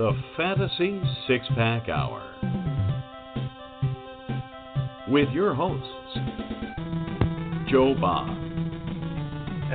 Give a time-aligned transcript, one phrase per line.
[0.00, 2.22] the Fantasy Six Pack Hour.
[5.08, 5.86] With your hosts,
[7.70, 8.30] Joe Bob.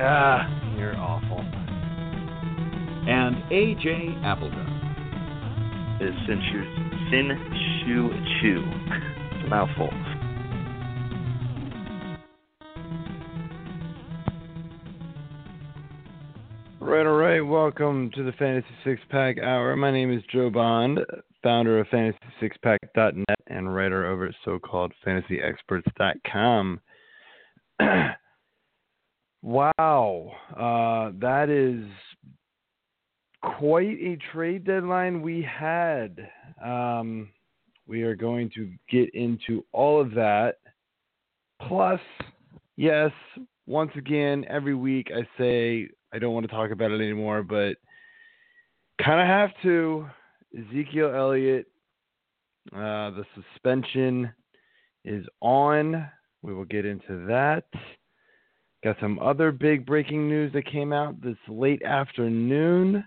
[0.00, 1.38] Ah, you're awful.
[3.08, 4.66] And AJ Appleton.
[6.00, 6.64] Is Sin Shu
[7.08, 7.30] Sin
[7.86, 8.64] Shu Chu.
[9.30, 9.90] It's a mouthful.
[17.66, 19.74] Welcome to the Fantasy Six Pack Hour.
[19.74, 21.00] My name is Joe Bond,
[21.42, 26.80] founder of FantasySixPack.net and writer over at SoCalledFantasyExperts.com.
[29.42, 31.84] wow, uh, that is
[33.58, 36.30] quite a trade deadline we had.
[36.64, 37.30] Um,
[37.88, 40.58] we are going to get into all of that.
[41.66, 41.98] Plus,
[42.76, 43.10] yes,
[43.66, 47.76] once again, every week I say I don't want to talk about it anymore, but
[49.02, 50.06] kind of have to.
[50.56, 51.66] Ezekiel Elliott,
[52.72, 54.32] uh, the suspension
[55.04, 56.08] is on.
[56.42, 57.64] We will get into that.
[58.84, 63.04] Got some other big breaking news that came out this late afternoon.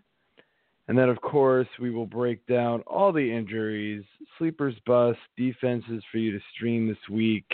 [0.87, 4.03] And then, of course, we will break down all the injuries,
[4.37, 7.45] sleepers bust, defenses for you to stream this week,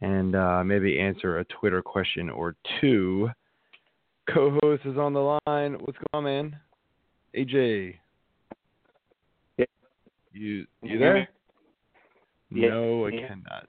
[0.00, 3.30] and uh, maybe answer a Twitter question or two
[4.32, 5.74] co-host is on the line.
[5.80, 6.56] What's going on, man?
[7.34, 7.94] AJ.
[9.58, 9.64] Yeah.
[10.32, 11.28] You you there?
[12.50, 12.68] Yeah.
[12.68, 13.28] No, I Yeah.
[13.28, 13.68] cannot.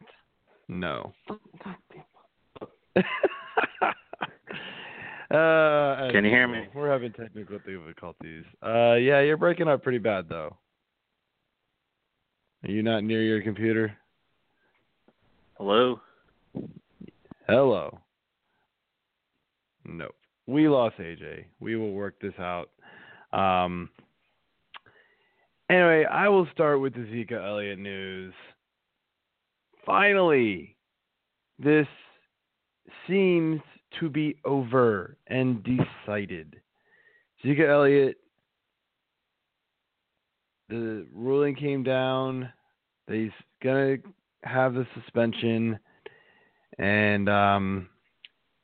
[0.67, 1.13] No.
[5.35, 6.67] uh, Can you hear me?
[6.73, 8.45] We're having technical difficulties.
[8.61, 10.55] Uh, yeah, you're breaking up pretty bad though.
[12.63, 13.95] Are you not near your computer?
[15.57, 15.99] Hello?
[17.47, 17.99] Hello.
[19.85, 20.15] Nope.
[20.47, 21.45] We lost AJ.
[21.59, 22.69] We will work this out.
[23.33, 23.89] Um,
[25.69, 28.33] anyway, I will start with the Zeke Elliott news.
[29.85, 30.77] Finally,
[31.59, 31.87] this
[33.07, 33.61] seems
[33.99, 36.55] to be over and decided.
[37.45, 38.17] Zeke Elliott,
[40.69, 42.49] the ruling came down.
[43.09, 44.09] He's going to
[44.43, 45.77] have the suspension.
[46.77, 47.89] And um,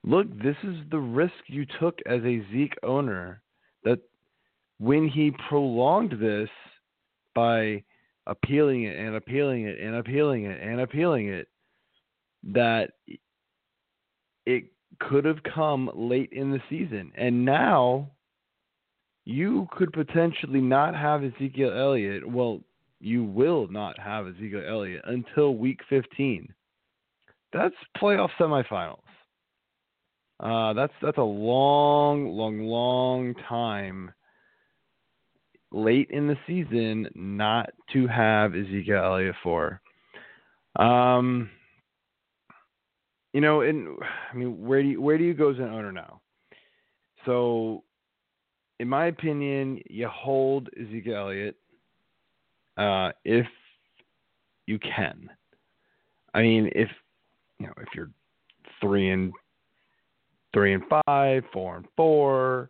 [0.04, 3.42] look, this is the risk you took as a Zeke owner.
[3.84, 4.00] That
[4.80, 6.50] when he prolonged this
[7.36, 7.84] by
[8.28, 11.48] appealing it and appealing it and appealing it and appealing it,
[12.44, 12.92] that
[14.46, 14.66] it
[15.00, 17.12] could have come late in the season.
[17.16, 18.12] And now
[19.26, 22.28] you could potentially not have Ezekiel Elliott.
[22.30, 22.62] Well,
[23.00, 26.54] you will not have Ezekiel Elliott until week 15.
[27.52, 29.03] That's playoff semifinals.
[30.44, 34.12] Uh, that's that's a long, long, long time
[35.72, 39.82] late in the season not to have Ezekiel Elliott for.
[40.76, 41.50] Um,
[43.32, 43.98] you know, and
[44.32, 46.20] I mean, where do you where do you go as an owner now?
[47.26, 47.86] So,
[48.82, 51.56] in my opinion, you hold Ezekiel Elliott
[52.76, 53.48] uh, if
[54.66, 55.30] you can.
[56.34, 56.90] I mean, if
[57.60, 58.12] you know, if you're
[58.82, 59.32] three and
[60.54, 62.70] three and five, four and four,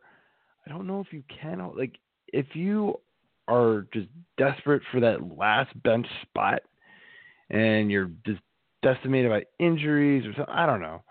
[0.65, 1.59] I don't know if you can.
[1.75, 2.99] Like, if you
[3.47, 4.07] are just
[4.37, 6.61] desperate for that last bench spot,
[7.49, 8.41] and you're just
[8.81, 11.03] decimated by injuries or something, I don't know.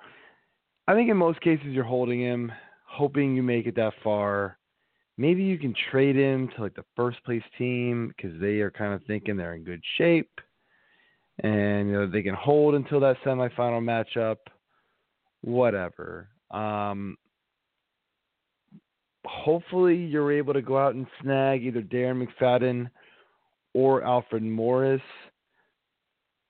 [0.89, 2.51] I think in most cases you're holding him,
[2.87, 4.59] hoping you make it that far.
[5.19, 8.95] Maybe you can trade him to like the first place team because they are kind
[8.95, 10.31] of thinking they're in good shape
[11.41, 14.37] and you know they can hold until that semifinal matchup
[15.41, 17.17] whatever um
[19.25, 22.91] hopefully you're able to go out and snag either Darren McFadden
[23.75, 25.03] or Alfred Morris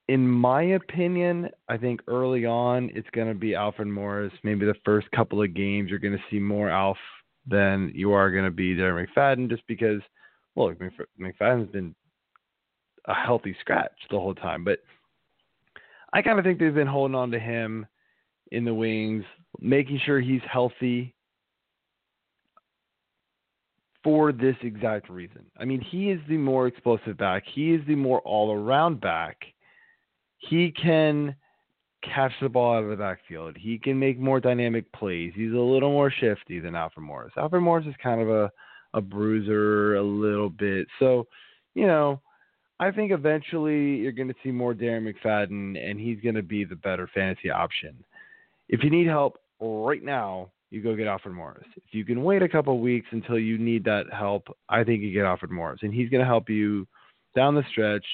[0.07, 4.75] in my opinion I think early on it's going to be Alfred Morris maybe the
[4.85, 6.97] first couple of games you're going to see more Alf
[7.47, 10.01] than you are going to be Darren McFadden just because
[10.55, 11.95] look McF- McFadden's been
[13.07, 14.63] a healthy scratch the whole time.
[14.63, 14.79] But
[16.13, 17.85] I kind of think they've been holding on to him
[18.51, 19.25] in the wings,
[19.59, 21.13] making sure he's healthy
[24.03, 25.45] for this exact reason.
[25.57, 29.37] I mean, he is the more explosive back, he is the more all around back.
[30.37, 31.35] He can
[32.03, 33.55] catch the ball out of the backfield.
[33.57, 35.31] He can make more dynamic plays.
[35.35, 37.31] He's a little more shifty than Alfred Morris.
[37.37, 38.51] Alfred Morris is kind of a,
[38.93, 40.85] a bruiser a little bit.
[40.99, 41.27] So,
[41.75, 42.21] you know,
[42.79, 46.65] I think eventually you're going to see more Darren McFadden, and he's going to be
[46.65, 47.95] the better fantasy option.
[48.67, 51.67] If you need help right now, you go get Alfred Morris.
[51.77, 55.13] If you can wait a couple weeks until you need that help, I think you
[55.13, 56.87] get Alfred Morris, and he's going to help you
[57.35, 58.05] down the stretch,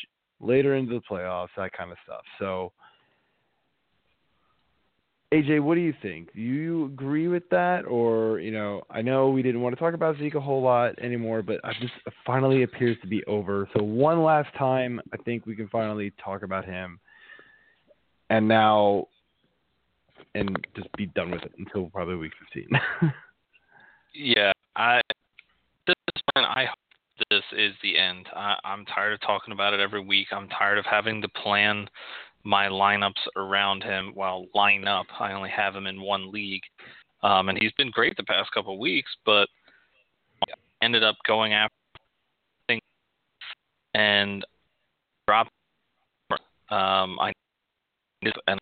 [0.41, 2.21] later into the playoffs, that kind of stuff.
[2.37, 2.71] So,
[5.33, 6.33] AJ, what do you think?
[6.33, 9.93] Do you agree with that, or you know, I know we didn't want to talk
[9.93, 11.93] about Zeke a whole lot anymore, but I just
[12.25, 13.69] finally appears to be over.
[13.75, 16.99] So one last time, I think we can finally talk about him,
[18.29, 19.07] and now,
[20.35, 22.69] and just be done with it until probably week fifteen.
[24.13, 25.01] yeah, I.
[25.87, 25.95] This
[26.35, 28.27] point, I hope this is the end.
[28.35, 30.27] I, I'm tired of talking about it every week.
[30.31, 31.89] I'm tired of having to plan
[32.43, 34.13] my lineups around him.
[34.15, 35.07] Well, line up.
[35.19, 36.61] I only have him in one league,
[37.23, 39.47] um, and he's been great the past couple of weeks, but
[40.81, 41.73] ended up going after
[43.93, 44.45] and
[45.27, 45.51] dropped.
[46.69, 47.33] Um, I
[48.47, 48.59] and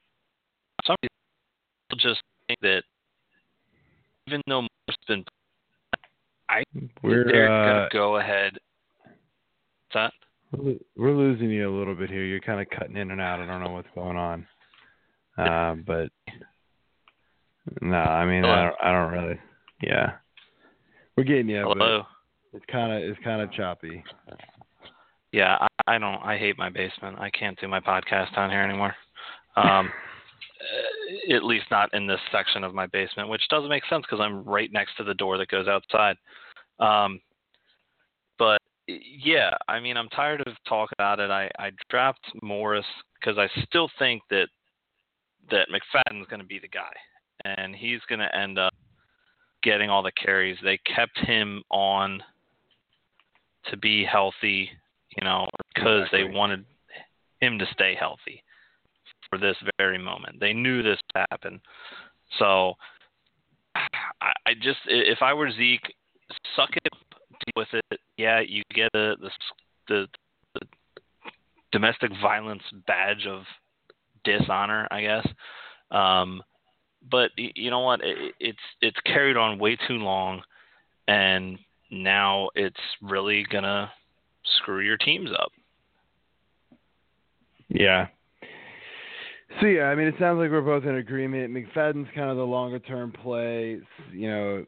[1.96, 2.84] just think that
[4.28, 5.24] even though Moore's been,
[6.50, 6.64] I
[7.02, 8.54] We're, they're uh, gonna go ahead.
[9.94, 10.14] What's that?
[10.96, 12.24] We're losing you a little bit here.
[12.24, 13.42] You're kind of cutting in and out.
[13.42, 14.48] I don't know what's going on.
[15.38, 16.10] Uh, but
[17.82, 19.40] no, I mean, I don't, I don't really.
[19.82, 20.14] Yeah,
[21.16, 22.04] we're getting you, Hello.
[22.52, 24.04] but it's kind of it's kind of choppy.
[25.32, 26.22] Yeah, I, I don't.
[26.24, 27.20] I hate my basement.
[27.20, 28.96] I can't do my podcast down here anymore.
[29.58, 29.92] Um,
[31.34, 34.44] at least not in this section of my basement, which doesn't make sense because I'm
[34.44, 36.18] right next to the door that goes outside.
[36.80, 37.20] Um,
[38.38, 41.30] but yeah, I mean, I'm tired of talking about it.
[41.30, 42.86] I I dropped Morris
[43.20, 44.48] because I still think that
[45.52, 46.94] that McFadden's going to be the guy,
[47.46, 48.74] and he's going to end up
[49.64, 50.58] getting all the carries.
[50.64, 52.22] They kept him on
[53.70, 54.70] to be healthy,
[55.18, 56.66] you know, because they wanted
[57.42, 58.44] him to stay healthy
[59.30, 60.40] for this very moment.
[60.40, 61.62] They knew this would happen.
[62.40, 62.74] So
[63.76, 65.94] I, I just, if I were Zeke,
[66.56, 67.00] suck it, up,
[67.32, 68.00] deal with it.
[68.18, 69.30] Yeah, you get the the,
[69.88, 70.08] the,
[70.56, 70.66] the
[71.72, 73.44] domestic violence badge of
[74.24, 75.28] dishonor, I guess.
[75.92, 76.42] Um,
[77.10, 78.02] but you know what?
[78.04, 80.42] It, it's it's carried on way too long,
[81.08, 81.58] and
[81.92, 83.92] now it's really gonna
[84.58, 85.52] screw your teams up.
[87.70, 88.08] Yeah.
[89.60, 91.54] So yeah, I mean, it sounds like we're both in agreement.
[91.54, 93.80] McFadden's kind of the longer term play.
[94.12, 94.66] You know,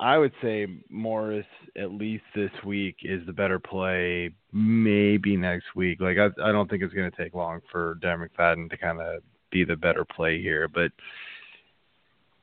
[0.00, 1.46] I would say Morris
[1.76, 4.30] at least this week is the better play.
[4.52, 6.00] Maybe next week.
[6.00, 9.00] Like I, I don't think it's going to take long for Dan McFadden to kind
[9.00, 10.68] of be the better play here.
[10.68, 10.92] But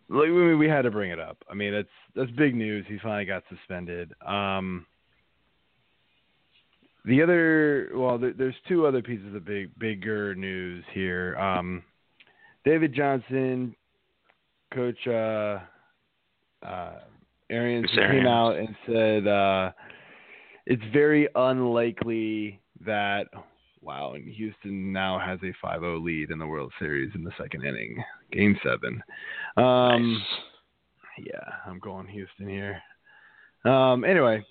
[0.10, 1.38] like we, we had to bring it up.
[1.50, 2.86] I mean, that's that's big news.
[2.90, 4.12] He finally got suspended.
[4.26, 4.86] Um,
[7.06, 11.36] the other, well, there, there's two other pieces of big, bigger news here.
[11.38, 11.84] Um,
[12.64, 13.76] David Johnson,
[14.74, 15.60] Coach uh,
[16.66, 17.00] uh,
[17.50, 19.72] Arians came out and said uh,
[20.66, 23.28] it's very unlikely that.
[23.82, 27.64] Wow, and Houston now has a 5-0 lead in the World Series in the second
[27.64, 29.04] inning, Game Seven.
[29.58, 30.14] Um,
[31.20, 31.28] Nice.
[31.28, 32.82] yeah, I'm going Houston here.
[33.64, 34.44] Um, anyway,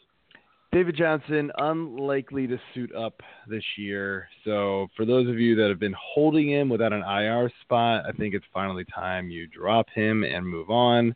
[0.75, 4.29] David Johnson unlikely to suit up this year.
[4.45, 8.11] So for those of you that have been holding him without an IR spot, I
[8.11, 11.15] think it's finally time you drop him and move on.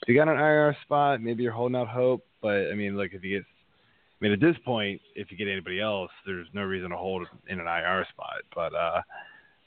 [0.00, 2.24] If you got an IR spot, maybe you're holding out hope.
[2.40, 5.48] But I mean, look, if you get, I mean, at this point, if you get
[5.48, 8.40] anybody else, there's no reason to hold in an IR spot.
[8.54, 9.02] But uh,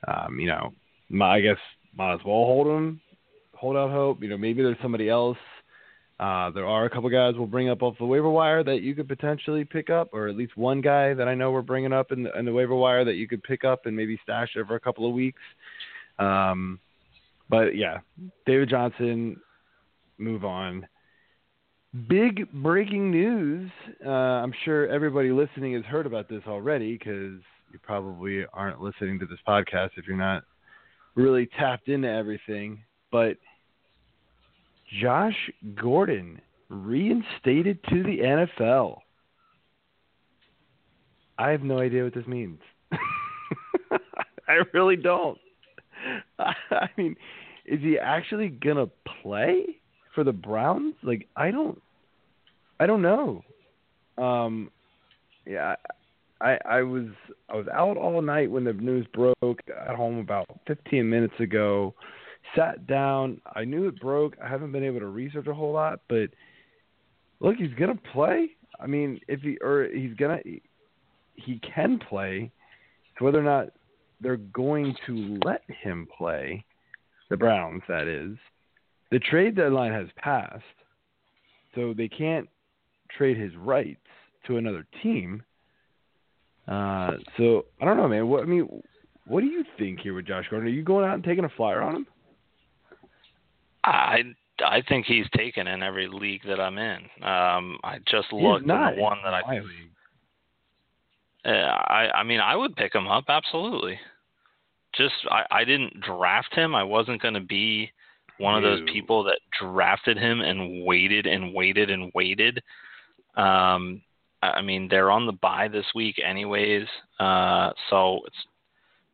[0.08, 0.74] um, you know,
[1.10, 1.58] my, I guess
[1.96, 3.00] might as well hold him,
[3.54, 4.20] hold out hope.
[4.20, 5.38] You know, maybe there's somebody else.
[6.20, 8.96] Uh, there are a couple guys we'll bring up off the waiver wire that you
[8.96, 12.12] could potentially pick up, or at least one guy that I know we're bringing up
[12.12, 14.76] in the, in the waiver wire that you could pick up and maybe stash over
[14.76, 15.42] a couple of weeks.
[16.18, 16.80] Um,
[17.50, 18.00] but yeah,
[18.48, 19.40] David Johnson,
[20.18, 20.88] move on.
[22.10, 23.72] Big breaking news.
[24.06, 27.40] Uh, I'm sure everybody listening has heard about this already because
[27.72, 30.44] you probably aren't listening to this podcast if you're not
[31.16, 32.80] really tapped into everything.
[33.12, 33.38] But
[35.02, 35.36] Josh
[35.76, 39.00] Gordon reinstated to the NFL.
[41.38, 42.60] I have no idea what this means.
[44.48, 45.38] I really don't.
[46.40, 47.16] I mean,
[47.66, 48.88] is he actually gonna
[49.22, 49.66] play
[50.16, 50.96] for the Browns?
[51.04, 51.82] Like, I don't,
[52.80, 53.44] I don't know.
[54.18, 54.72] Um,
[55.46, 55.76] yeah,
[56.42, 57.08] I, I was,
[57.50, 59.36] I was out all night when the news broke.
[59.44, 61.94] At home about 15 minutes ago.
[62.56, 63.42] Sat down.
[63.56, 64.38] I knew it broke.
[64.44, 66.30] I haven't been able to research a whole lot, but
[67.40, 68.52] look, he's gonna play.
[68.80, 70.40] I mean, if he or he's gonna,
[71.36, 72.52] he can play.
[73.18, 73.70] So whether or not
[74.22, 76.64] they're going to let him play,
[77.30, 78.38] the Browns, that is,
[79.12, 80.64] the trade deadline has passed,
[81.76, 82.48] so they can't
[83.16, 84.00] trade his rights
[84.48, 85.44] to another team.
[86.68, 88.28] Uh, so I don't know, man.
[88.28, 88.82] What I mean,
[89.26, 90.68] what do you think here with Josh Gordon?
[90.68, 92.08] Are you going out and taking a flyer on him?
[93.90, 94.24] I
[94.64, 97.02] I think he's taken in every league that I'm in.
[97.22, 99.60] Um, I just looked He's not the one that I.
[99.60, 99.92] league.
[101.46, 104.00] Uh, I I mean I would pick him up absolutely.
[104.96, 106.76] Just I I didn't draft him.
[106.76, 107.92] I wasn't going to be
[108.40, 112.62] one of those people that drafted him and waited and waited and waited.
[113.36, 114.02] Um,
[114.42, 116.88] I I mean they're on the bye this week anyways,
[117.20, 118.38] uh, so it's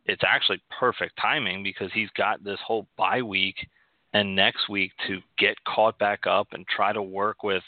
[0.06, 3.56] it's actually perfect timing because he's got this whole bye week
[4.14, 7.62] and next week to get caught back up and try to work with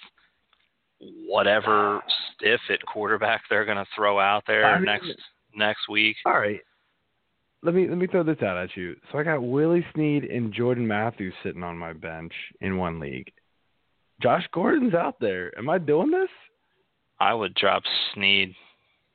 [1.26, 2.00] whatever
[2.34, 5.10] stiff at quarterback they're going to throw out there I mean- next
[5.54, 6.16] next week.
[6.24, 6.60] All right.
[7.62, 8.94] Let me let me throw this out at you.
[9.10, 13.32] So I got Willie Snead and Jordan Matthews sitting on my bench in one league.
[14.22, 15.56] Josh Gordon's out there.
[15.58, 16.28] Am I doing this?
[17.18, 17.82] I would drop
[18.14, 18.54] Snead.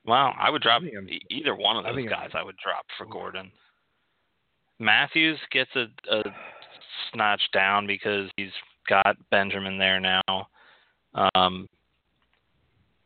[0.05, 2.29] Well, I would drop I I'm- either one of I those I'm- guys.
[2.33, 3.51] I would drop for Gordon.
[4.79, 6.23] Matthews gets a, a
[7.13, 8.51] snatch down because he's
[8.87, 10.47] got Benjamin there now.
[11.13, 11.67] Um,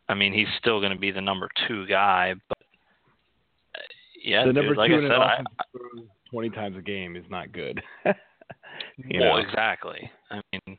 [0.08, 2.58] I mean, he's still going to be the number two guy, but
[3.76, 3.82] uh,
[4.24, 6.78] yeah, the dude, number like two I in said, I, offense that throws twenty times
[6.78, 7.82] a game is not good.
[8.98, 9.38] you well, know?
[9.38, 10.10] exactly.
[10.30, 10.78] I mean,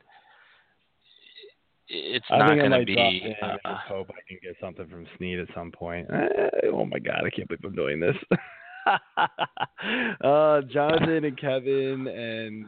[1.89, 3.35] it's I not going to be.
[3.41, 6.07] Uh, just hope I can get something from Snead at some point.
[6.11, 8.15] Eh, oh my god, I can't believe I'm doing this.
[10.23, 12.65] uh, Jonathan and Kevin and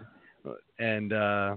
[0.79, 1.55] and uh,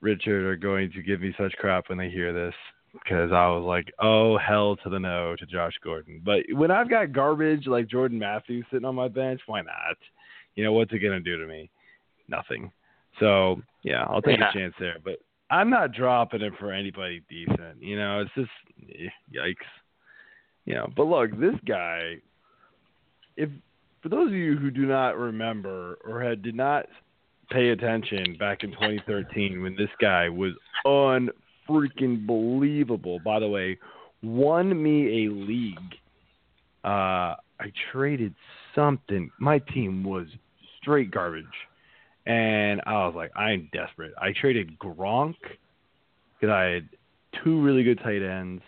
[0.00, 2.54] Richard are going to give me such crap when they hear this
[2.92, 6.20] because I was like, oh hell to the no to Josh Gordon.
[6.24, 9.96] But when I've got garbage like Jordan Matthews sitting on my bench, why not?
[10.54, 11.70] You know what's it gonna do to me?
[12.28, 12.70] Nothing.
[13.20, 14.50] So yeah, I'll take Yeah.
[14.50, 14.96] a chance there.
[15.02, 15.18] But
[15.50, 17.80] I'm not dropping it for anybody decent.
[17.80, 18.50] You know, it's just
[18.90, 19.56] eh, yikes.
[20.64, 22.16] You know, but look, this guy.
[23.36, 23.48] If
[24.02, 26.86] for those of you who do not remember or had did not
[27.52, 30.52] pay attention back in 2013 when this guy was
[30.84, 33.20] unfreaking believable.
[33.24, 33.78] By the way,
[34.22, 35.78] won me a league.
[36.84, 38.34] Uh, I traded
[38.74, 39.30] something.
[39.38, 40.26] My team was
[40.80, 41.44] straight garbage.
[42.26, 44.12] And I was like, I'm desperate.
[44.20, 45.34] I traded Gronk
[46.40, 46.88] because I had
[47.44, 48.62] two really good tight ends.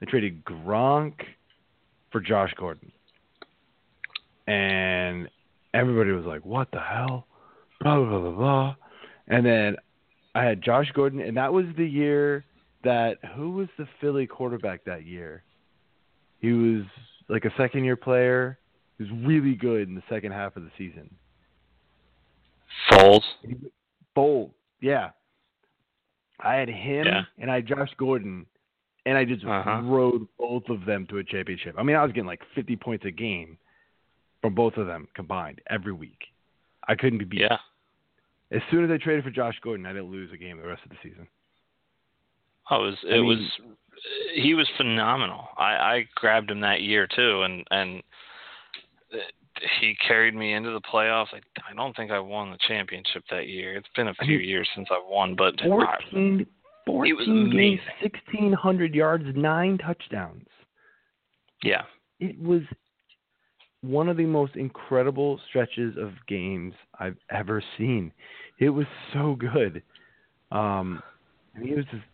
[0.00, 1.14] I traded Gronk
[2.10, 2.90] for Josh Gordon.
[4.46, 5.28] And
[5.72, 7.26] everybody was like, what the hell?
[7.84, 8.76] Blah, blah, blah, blah.
[9.28, 9.76] And then
[10.34, 12.44] I had Josh Gordon, and that was the year
[12.82, 15.44] that who was the Philly quarterback that year?
[16.40, 16.82] He was
[17.28, 18.58] like a second year player.
[18.98, 21.08] He was really good in the second half of the season.
[22.90, 23.22] Foles.
[24.14, 24.50] Bold,
[24.80, 25.10] yeah.
[26.40, 27.22] I had him Yeah.
[27.38, 28.46] and I had Josh Gordon,
[29.06, 29.80] and I just Uh-huh.
[29.84, 31.74] rode both of them to a championship.
[31.78, 33.58] I mean, I was getting like 50 points a game
[34.42, 36.32] from both of them combined every week.
[36.86, 37.40] I couldn't be beat.
[37.42, 37.58] Yeah.
[38.50, 40.82] As soon as I traded for Josh Gordon, I didn't lose a game the rest
[40.84, 41.26] of the season.
[42.70, 43.38] Oh, it was I it mean- was
[44.34, 45.48] he was phenomenal.
[45.56, 48.02] I I grabbed him that year too, and and
[49.80, 51.28] he carried me into the playoffs.
[51.32, 53.76] I I don't think I won the championship that year.
[53.76, 56.46] It's been a few mean, years since I've won, but 14, He
[56.86, 60.46] 14 was games, 1,600 yards, nine touchdowns.
[61.62, 61.82] yeah,
[62.20, 62.62] It was
[63.84, 68.12] one of the most incredible stretches of games I've ever seen.
[68.58, 69.82] It was so good.
[70.50, 71.02] Um,
[71.54, 72.04] and he was just,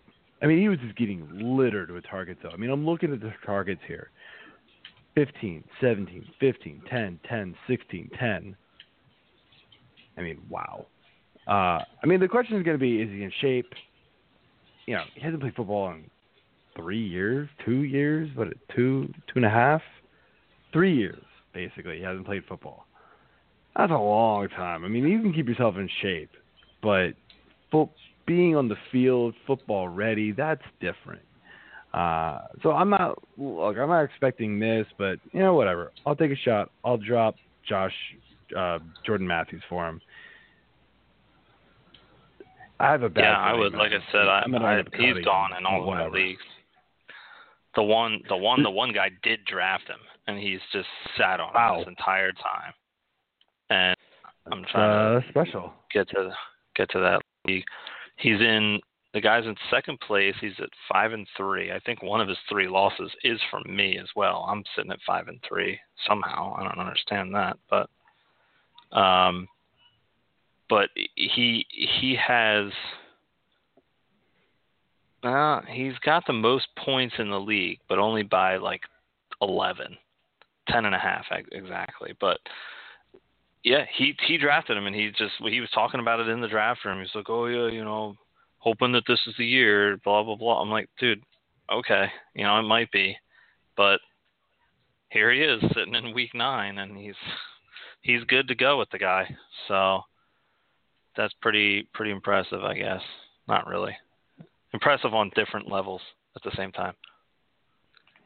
[0.43, 2.51] I mean, he was just getting littered with targets, though.
[2.51, 4.11] I mean, I'm looking at the targets here
[5.15, 8.57] 15, 17, 15, 10, 10, 16, 10.
[10.17, 10.87] I mean, wow.
[11.47, 11.51] Uh,
[12.03, 13.73] I mean, the question is going to be is he in shape?
[14.87, 16.05] You know, he hasn't played football in
[16.77, 19.83] three years, two years, what, two, two and a half,
[20.73, 21.99] three years, basically.
[21.99, 22.87] He hasn't played football.
[23.77, 24.85] That's a long time.
[24.85, 26.31] I mean, you can keep yourself in shape,
[26.83, 27.11] but
[27.71, 27.91] fo-
[28.27, 31.23] being on the field, football ready, that's different.
[31.95, 33.77] Uh, so I'm not look.
[33.77, 35.93] I'm not expecting this, but you know, whatever.
[36.07, 36.71] I'll take a shot.
[36.85, 37.35] I'll drop
[37.69, 37.93] Josh
[38.57, 40.01] uh, Jordan Matthews for him.
[42.79, 43.23] I have a bad.
[43.23, 43.39] yeah.
[43.39, 45.25] I feeling would, about like I said, I, I'm gonna I end up he's cutting
[45.25, 46.41] gone him, in all but of my leagues.
[47.77, 51.53] The one, the one, the one guy did draft him, and he's just sat on
[51.55, 51.75] Wow.
[51.75, 52.73] him this entire time.
[53.71, 53.97] And
[54.51, 55.73] I'm trying uh, special.
[55.93, 56.33] get to
[56.75, 57.65] get to that league.
[58.17, 58.81] He's in
[59.13, 60.35] the guy's in second place.
[60.41, 61.73] He's at five and three.
[61.73, 64.47] I think one of his three losses is from me as well.
[64.49, 66.55] I'm sitting at five and three somehow.
[66.57, 67.89] I don't understand that, but
[68.97, 69.49] um,
[70.69, 72.73] but he he has
[75.23, 78.83] uh, he's got the most points in the league, but only by like
[79.43, 79.97] 11,
[80.69, 82.15] 10 and a half exactly.
[82.21, 82.39] But
[83.63, 86.49] yeah, he he drafted him, and he just he was talking about it in the
[86.49, 87.01] draft room.
[87.01, 88.17] He's like, oh yeah, you know,
[88.59, 90.63] hoping that this is the year, blah blah blah.
[90.63, 91.23] I'm like, dude,
[91.71, 93.17] okay, you know, it might be,
[93.77, 94.01] but
[95.11, 97.15] here he is sitting in week nine, and he's
[98.01, 99.29] he's good to go with the guy.
[99.69, 100.01] So
[101.17, 103.03] that's pretty pretty impressive, I guess.
[103.47, 103.95] Not really
[104.73, 106.01] impressive on different levels
[106.37, 106.95] at the same time.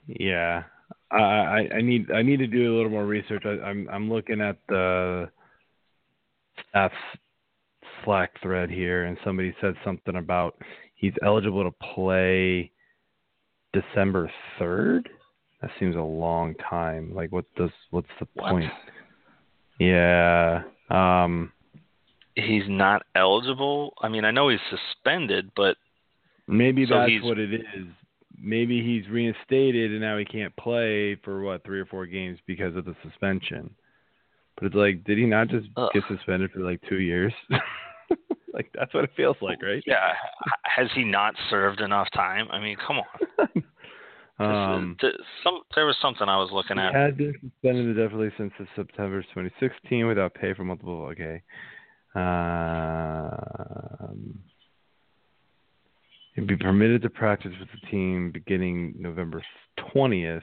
[0.06, 0.64] Yeah,
[1.10, 3.42] I I need I need to do a little more research.
[3.46, 5.30] I, I'm I'm looking at the
[6.68, 6.92] staff
[8.04, 10.56] Slack thread here, and somebody said something about
[10.94, 12.70] he's eligible to play
[13.72, 15.08] December third.
[15.62, 17.14] That seems a long time.
[17.14, 18.50] Like, what does what's the what?
[18.50, 18.70] point?
[19.78, 20.62] Yeah.
[20.90, 21.52] Um.
[22.36, 23.94] He's not eligible.
[24.02, 25.76] I mean, I know he's suspended, but
[26.46, 27.86] maybe so that's what it is.
[28.36, 32.76] Maybe he's reinstated and now he can't play for what three or four games because
[32.76, 33.70] of the suspension.
[34.56, 35.90] But it's like, did he not just Ugh.
[35.92, 37.32] get suspended for like two years?
[38.52, 39.82] like that's what it feels like, right?
[39.86, 40.12] yeah,
[40.64, 42.46] has he not served enough time?
[42.50, 43.62] I mean, come on.
[44.36, 44.96] This- um,
[45.44, 46.92] some there was something I was looking he at.
[46.92, 51.02] had been suspended indefinitely since September 2016 without pay for multiple.
[51.12, 51.40] Okay.
[52.16, 52.24] Um,
[56.34, 59.42] he'd be permitted to practice with the team beginning November
[59.94, 60.42] 20th.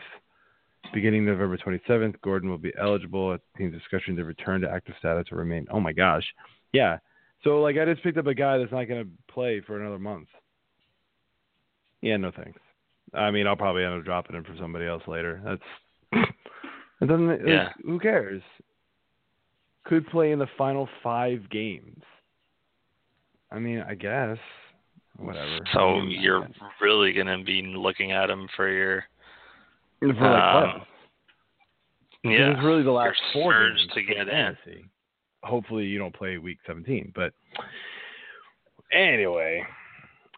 [0.93, 4.95] Beginning November 27th, Gordon will be eligible at the team's discretion to return to active
[4.99, 5.67] status or remain.
[5.71, 6.23] Oh my gosh,
[6.73, 6.97] yeah.
[7.43, 9.99] So like I just picked up a guy that's not going to play for another
[9.99, 10.27] month.
[12.01, 12.59] Yeah, no thanks.
[13.13, 15.39] I mean, I'll probably end up dropping him for somebody else later.
[15.45, 15.61] That's
[17.01, 17.27] it doesn't.
[17.27, 17.69] like, Yeah.
[17.85, 18.41] who cares?
[19.85, 22.01] Could play in the final five games.
[23.51, 24.37] I mean, I guess.
[25.17, 25.59] Whatever.
[25.73, 26.47] So I mean, you're
[26.81, 29.03] really gonna be looking at him for your
[29.99, 30.81] for like um,
[32.23, 34.57] yeah It's really the last four surge to get in.
[35.43, 37.33] Hopefully you don't play week 17, but
[38.91, 39.63] anyway,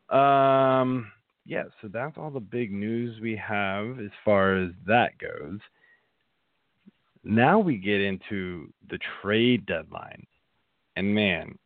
[0.09, 1.11] um,
[1.45, 1.63] yeah.
[1.81, 5.59] So that's all the big news we have as far as that goes.
[7.23, 10.25] Now we get into the trade deadline,
[10.95, 11.57] and man,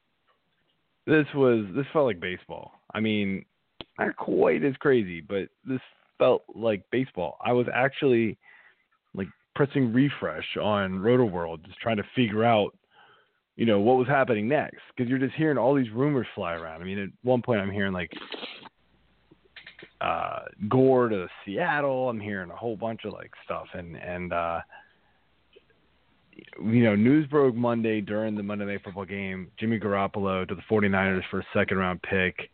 [1.05, 2.76] this was this felt like baseball.
[2.97, 3.45] I mean,
[3.99, 5.79] not quite as crazy, but this
[6.17, 7.37] felt like baseball.
[7.45, 8.39] I was actually
[9.13, 12.75] like pressing refresh on Rotoworld, just trying to figure out,
[13.55, 14.81] you know, what was happening next.
[14.89, 16.81] Because you're just hearing all these rumors fly around.
[16.81, 18.11] I mean, at one point I'm hearing like
[20.01, 22.09] uh, Gore to Seattle.
[22.09, 24.61] I'm hearing a whole bunch of like stuff, and and uh,
[26.63, 29.51] you know, news broke Monday during the Monday Night Football game.
[29.59, 32.49] Jimmy Garoppolo to the 49ers for a second round pick.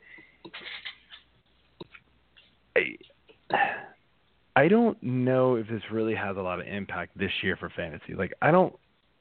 [2.75, 2.97] I,
[4.55, 8.13] I don't know if this really has a lot of impact this year for fantasy.
[8.13, 8.75] Like I don't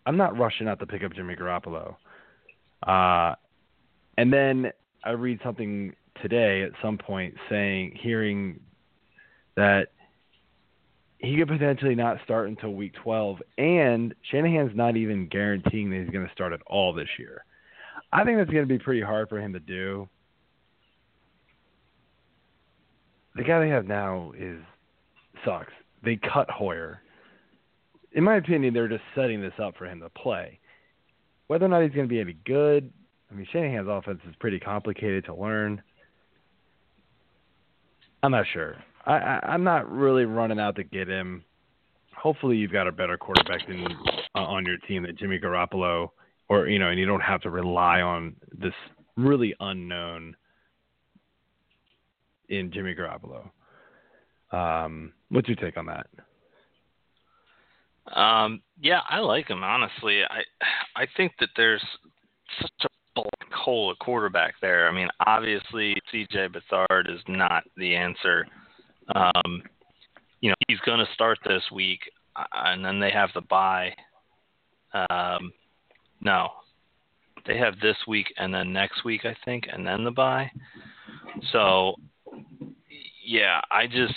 [0.05, 1.97] I'm not rushing out to pick up Jimmy Garoppolo.
[2.87, 3.35] Uh
[4.19, 4.73] and then
[5.05, 8.61] I read something today at some point saying hearing
[9.57, 9.89] that
[11.19, 16.11] he could potentially not start until week 12 and Shanahan's not even guaranteeing that he's
[16.11, 17.45] going to start at all this year.
[18.13, 20.09] I think that's going to be pretty hard for him to do.
[23.35, 24.61] The guy they have now is
[25.45, 25.73] sucks.
[26.05, 27.01] They cut Hoyer.
[28.13, 30.59] In my opinion, they're just setting this up for him to play.
[31.47, 32.93] Whether or not he's going to be any good,
[33.31, 35.83] I mean, Shanahan's offense is pretty complicated to learn.
[38.23, 38.77] I'm not sure.
[39.07, 41.45] I, I I'm not really running out to get him.
[42.17, 43.87] Hopefully, you've got a better quarterback than
[44.35, 46.11] uh, on your team than Jimmy Garoppolo,
[46.49, 48.75] or you know, and you don't have to rely on this
[49.17, 50.37] really unknown
[52.53, 53.51] in Jimmy Garoppolo.
[54.57, 56.07] Um, what's your take on that?
[58.15, 60.23] Um, yeah, I like him honestly.
[60.23, 60.43] I
[60.95, 61.83] I think that there's
[62.61, 64.89] such a black hole at quarterback there.
[64.89, 66.49] I mean, obviously C.J.
[66.49, 68.47] Beathard is not the answer.
[69.15, 69.63] Um,
[70.41, 72.01] you know, he's going to start this week,
[72.37, 73.95] uh, and then they have the bye.
[74.93, 75.53] Um,
[76.21, 76.51] no,
[77.47, 80.51] they have this week and then next week, I think, and then the bye.
[81.53, 81.95] So,
[83.25, 84.15] yeah, I just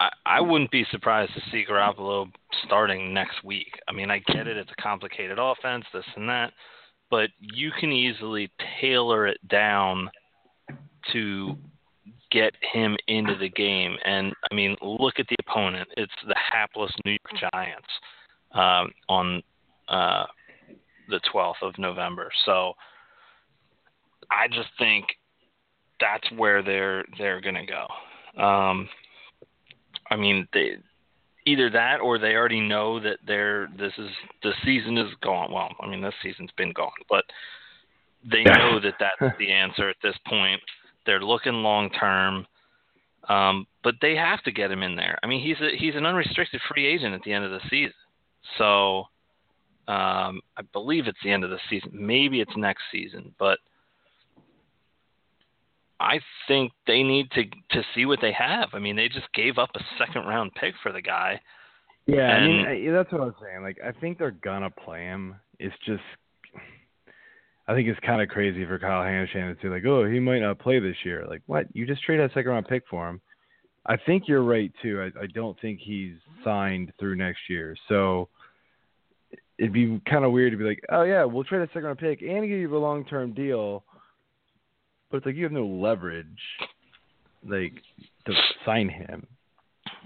[0.00, 2.30] I, I wouldn't be surprised to see Garoppolo
[2.64, 3.78] starting next week.
[3.88, 6.52] I mean, I get it; it's a complicated offense, this and that,
[7.10, 8.50] but you can easily
[8.80, 10.10] tailor it down
[11.12, 11.56] to
[12.30, 13.96] get him into the game.
[14.04, 17.88] And I mean, look at the opponent; it's the hapless New York Giants
[18.52, 19.42] um, on
[19.88, 20.24] uh,
[21.08, 22.30] the 12th of November.
[22.44, 22.74] So
[24.30, 25.06] I just think
[26.00, 28.42] that's where they're they're gonna go.
[28.42, 28.88] Um,
[30.10, 30.76] I mean, they
[31.46, 34.10] either that or they already know that they're this is
[34.42, 35.52] the season is gone.
[35.52, 37.24] Well, I mean, this season's been gone, but
[38.24, 40.60] they know that that's the answer at this point.
[41.06, 42.46] They're looking long term,
[43.28, 45.18] um, but they have to get him in there.
[45.22, 47.94] I mean, he's a, he's an unrestricted free agent at the end of the season,
[48.58, 49.04] so
[49.88, 51.90] um, I believe it's the end of the season.
[51.94, 53.58] Maybe it's next season, but
[56.00, 58.68] I think they need to to see what they have.
[58.72, 61.40] I mean, they just gave up a second round pick for the guy.
[62.06, 63.62] Yeah, and, I mean I, that's what I was saying.
[63.62, 65.34] Like, I think they're gonna play him.
[65.58, 66.02] It's just,
[67.66, 70.38] I think it's kind of crazy for Kyle Shanahan to say like, oh, he might
[70.38, 71.26] not play this year.
[71.28, 71.66] Like, what?
[71.72, 73.20] You just traded a second round pick for him.
[73.86, 75.02] I think you're right too.
[75.02, 77.74] I, I don't think he's signed through next year.
[77.88, 78.28] So
[79.58, 81.98] it'd be kind of weird to be like, oh yeah, we'll trade a second round
[81.98, 83.82] pick and give you a long term deal
[85.10, 86.26] but it's like you have no leverage,
[87.46, 87.74] like
[88.26, 88.32] to
[88.64, 89.26] sign him.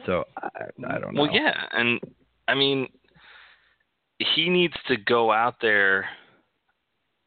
[0.07, 0.49] So I,
[0.89, 1.23] I don't know.
[1.23, 2.01] Well, yeah, and
[2.49, 2.89] I mean,
[4.35, 6.07] he needs to go out there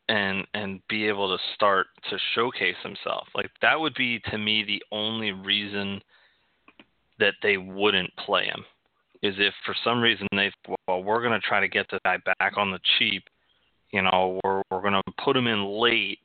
[0.08, 3.28] and and be able to start to showcase himself.
[3.34, 6.02] Like that would be to me the only reason
[7.20, 8.64] that they wouldn't play him
[9.24, 10.52] is if for some reason they
[10.88, 13.24] well we're going to try to get the guy back on the cheap,
[13.92, 16.20] you know, we're we're going to put him in late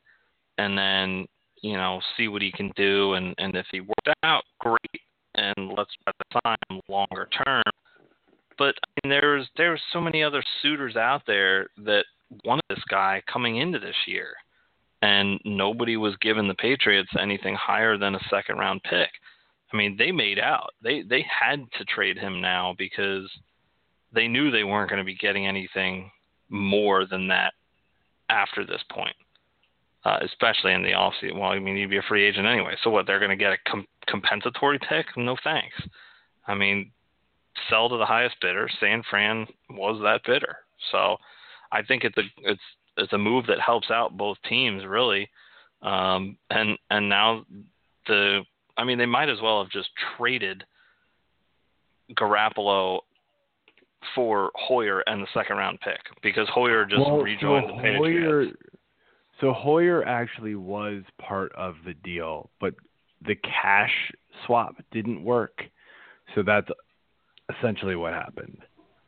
[0.57, 1.27] and then
[1.61, 5.01] you know, see what he can do, and and if he worked out, great,
[5.35, 7.63] and let's try to sign him longer term.
[8.57, 12.05] But I mean, there's there's so many other suitors out there that
[12.43, 14.33] wanted this guy coming into this year,
[15.01, 19.09] and nobody was giving the Patriots anything higher than a second round pick.
[19.71, 20.71] I mean, they made out.
[20.83, 23.29] They they had to trade him now because
[24.13, 26.11] they knew they weren't going to be getting anything
[26.49, 27.53] more than that
[28.29, 29.15] after this point
[30.05, 31.39] uh, especially in the offseason.
[31.39, 32.75] Well, I mean, you'd be a free agent anyway.
[32.83, 33.05] So what?
[33.05, 35.05] They're going to get a com- compensatory pick?
[35.15, 35.75] No thanks.
[36.47, 36.91] I mean,
[37.69, 38.69] sell to the highest bidder.
[38.79, 40.57] San Fran was that bidder.
[40.91, 41.17] So
[41.71, 42.61] I think it's a it's
[42.97, 45.29] it's a move that helps out both teams really.
[45.81, 47.45] Um, and and now
[48.07, 48.41] the
[48.77, 50.63] I mean they might as well have just traded
[52.13, 52.99] Garoppolo
[54.15, 58.57] for Hoyer and the second round pick because Hoyer just well, rejoined well, the Patriots.
[58.57, 58.70] Hoyer,
[59.41, 62.75] so Hoyer actually was part of the deal, but
[63.25, 63.91] the cash
[64.45, 65.63] swap didn't work.
[66.35, 66.67] So that's
[67.57, 68.57] essentially what happened.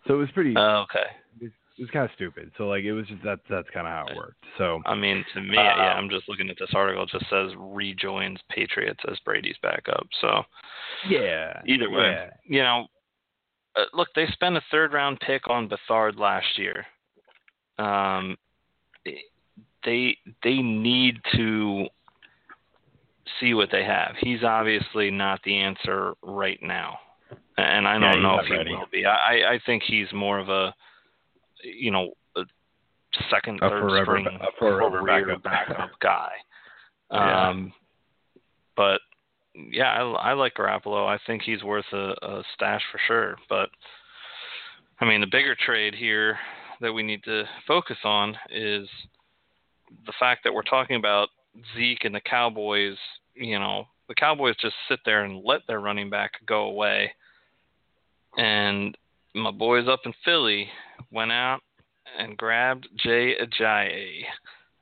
[0.08, 0.54] So it was pretty.
[0.58, 1.06] Oh, okay.
[1.40, 2.52] It was, it was kind of stupid.
[2.58, 4.44] So like it was just that that's kind of how it worked.
[4.58, 7.04] So I mean, to me, uh, yeah, I'm just looking at this article.
[7.04, 10.08] It just says rejoins Patriots as Brady's backup.
[10.20, 10.44] So
[11.08, 11.62] yeah.
[11.66, 12.30] Either way, yeah.
[12.46, 12.88] you know,
[13.76, 16.86] uh, look, they spent a third round pick on Beathard last year.
[17.80, 18.36] Um,
[19.86, 21.88] they they need to
[23.40, 24.16] see what they have.
[24.20, 26.98] He's obviously not the answer right now,
[27.58, 28.72] and I don't yeah, know if he ready.
[28.72, 29.06] will be.
[29.06, 30.74] I I think he's more of a
[31.64, 32.44] you know a
[33.30, 35.92] second A third forever string a forever career backup.
[36.02, 36.32] guy.
[37.12, 37.50] Yeah.
[37.50, 37.72] Um,
[38.76, 39.00] but
[39.54, 41.06] yeah, I, I like Garoppolo.
[41.06, 43.36] I think he's worth a, a stash for sure.
[43.48, 43.70] But
[45.00, 46.40] I mean, the bigger trade here
[46.82, 48.88] that we need to focus on is
[50.06, 51.30] the fact that we're talking about
[51.76, 52.98] Zeke and the Cowboys,
[53.36, 57.12] you know, the Cowboys just sit there and let their running back go away.
[58.38, 58.98] And
[59.34, 60.68] my boys up in Philly
[61.12, 61.62] went out
[62.18, 64.24] and grabbed Jay Ajayi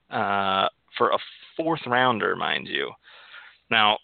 [0.09, 1.17] uh, for a
[1.55, 2.91] fourth rounder, mind you.
[3.69, 3.97] Now,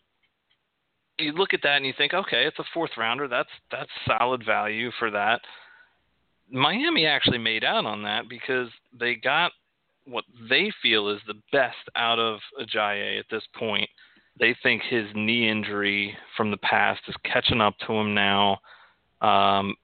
[1.19, 3.27] you look at that and you think, okay, it's a fourth rounder.
[3.27, 5.41] That's that's solid value for that.
[6.49, 9.51] Miami actually made out on that because they got
[10.07, 13.89] what they feel is the best out of Ajayi at this point.
[14.39, 18.59] They think his knee injury from the past is catching up to him now,
[19.21, 19.75] um,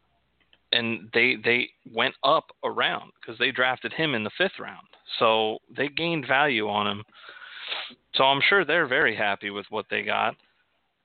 [0.72, 4.88] and they they went up a round because they drafted him in the fifth round,
[5.18, 7.04] so they gained value on him.
[8.16, 10.36] So I'm sure they're very happy with what they got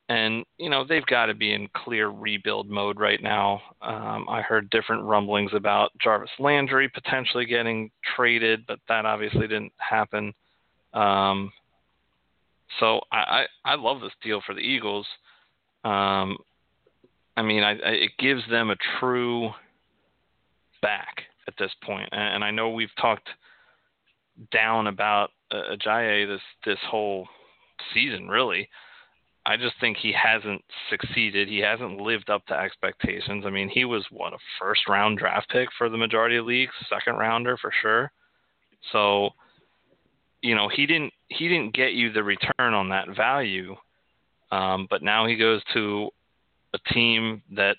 [0.08, 3.60] and you know they've got to be in clear rebuild mode right now.
[3.82, 9.72] Um, I heard different rumblings about Jarvis Landry potentially getting traded, but that obviously didn't
[9.76, 10.32] happen.
[10.94, 11.52] Um,
[12.80, 15.06] so I, I I love this deal for the Eagles.
[15.84, 16.38] Um,
[17.36, 19.50] I mean, I, I, it gives them a true
[20.82, 23.28] back at this point, and, and I know we've talked
[24.52, 27.28] down about uh, Ajayi this this whole
[27.92, 28.68] season, really.
[29.48, 31.48] I just think he hasn't succeeded.
[31.48, 33.44] He hasn't lived up to expectations.
[33.46, 36.72] I mean, he was what a first round draft pick for the majority of leagues,
[36.90, 38.12] second rounder for sure.
[38.92, 39.30] So,
[40.42, 43.74] you know, he didn't he didn't get you the return on that value.
[44.52, 46.10] Um, but now he goes to
[46.74, 47.76] a team that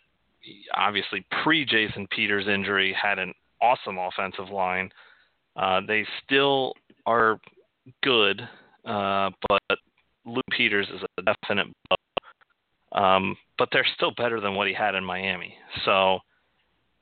[0.74, 4.90] obviously pre Jason Peters injury had an awesome offensive line.
[5.56, 6.74] Uh, they still
[7.06, 7.40] are
[8.02, 8.42] good,
[8.86, 9.78] uh, but
[10.26, 11.68] Luke Peters is a definite.
[12.92, 15.56] Um, but they're still better than what he had in Miami.
[15.86, 16.20] So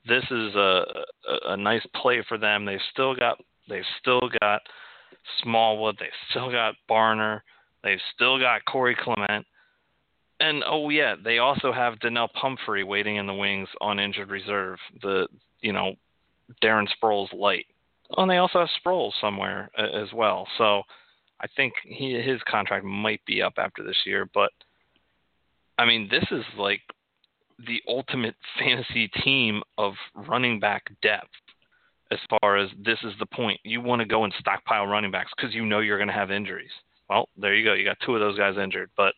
[0.06, 0.84] this is a,
[1.28, 2.64] a, a nice play for them.
[2.64, 4.62] They've still got they've still got
[5.42, 5.96] Smallwood.
[5.98, 7.40] They've still got Barner.
[7.82, 9.46] They've still got Corey Clement.
[10.40, 14.78] And oh yeah, they also have Donnel Pumphrey waiting in the wings on injured reserve.
[15.02, 15.26] The
[15.60, 15.94] you know
[16.62, 17.66] Darren Sproles light.
[18.16, 20.46] Oh, and they also have Sproles somewhere as well.
[20.56, 20.82] So
[21.40, 24.28] I think he, his contract might be up after this year.
[24.32, 24.50] But
[25.78, 26.80] I mean, this is like
[27.66, 31.28] the ultimate fantasy team of running back depth.
[32.10, 35.30] As far as this is the point, you want to go and stockpile running backs
[35.36, 36.70] because you know you're going to have injuries.
[37.10, 37.74] Well, there you go.
[37.74, 39.12] You got two of those guys injured, but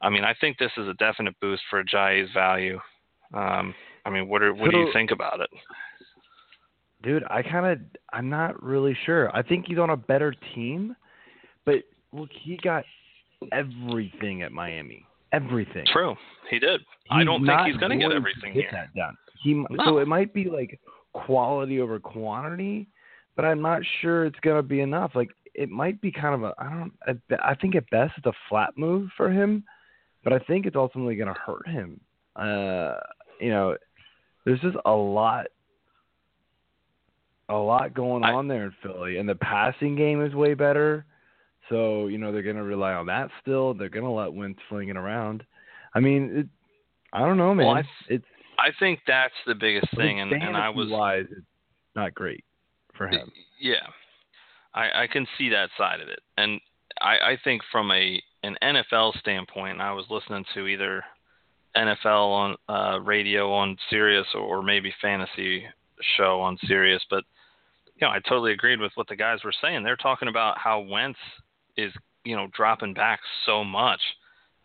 [0.00, 2.80] I mean, I think this is a definite boost for Ajayi's value.
[3.32, 3.74] Um,
[4.04, 5.50] I mean, what are, what so, do you think about it?
[7.02, 7.78] Dude, I kind of
[8.12, 9.34] I'm not really sure.
[9.34, 10.96] I think he's on a better team,
[11.64, 11.76] but
[12.12, 12.84] look, he got
[13.52, 15.04] everything at Miami.
[15.32, 15.84] Everything.
[15.92, 16.16] True,
[16.50, 16.80] he did.
[17.04, 18.70] He's I don't think he's going to get everything get here.
[18.72, 19.16] That done.
[19.42, 19.66] He no.
[19.84, 20.80] so it might be like
[21.12, 22.88] quality over quantity,
[23.36, 25.12] but I'm not sure it's going to be enough.
[25.14, 28.26] Like it might be kind of a I don't I, I think at best it's
[28.26, 29.64] a flat move for him
[30.22, 32.00] but I think it's ultimately going to hurt him.
[32.36, 32.94] Uh,
[33.40, 33.76] you know,
[34.44, 35.46] there's just a lot,
[37.48, 41.04] a lot going on there in Philly, and the passing game is way better.
[41.70, 43.72] So you know they're going to rely on that still.
[43.72, 45.44] They're going to let Wentz fling it around.
[45.94, 46.46] I mean, it,
[47.12, 47.66] I don't know, man.
[47.66, 48.24] Well, I, it's
[48.58, 51.40] I think that's the biggest thing, and, and I was wise, it's
[51.96, 52.44] not great
[52.94, 53.32] for him.
[53.58, 53.86] Yeah,
[54.74, 56.60] I, I can see that side of it, and
[57.00, 61.04] I, I think from a an NFL standpoint, I was listening to either
[61.76, 65.64] NFL on uh, radio on Sirius or maybe fantasy
[66.16, 67.24] show on Sirius, but
[67.96, 69.82] you know, I totally agreed with what the guys were saying.
[69.82, 71.18] They're talking about how Wentz
[71.76, 71.92] is,
[72.24, 74.00] you know, dropping back so much.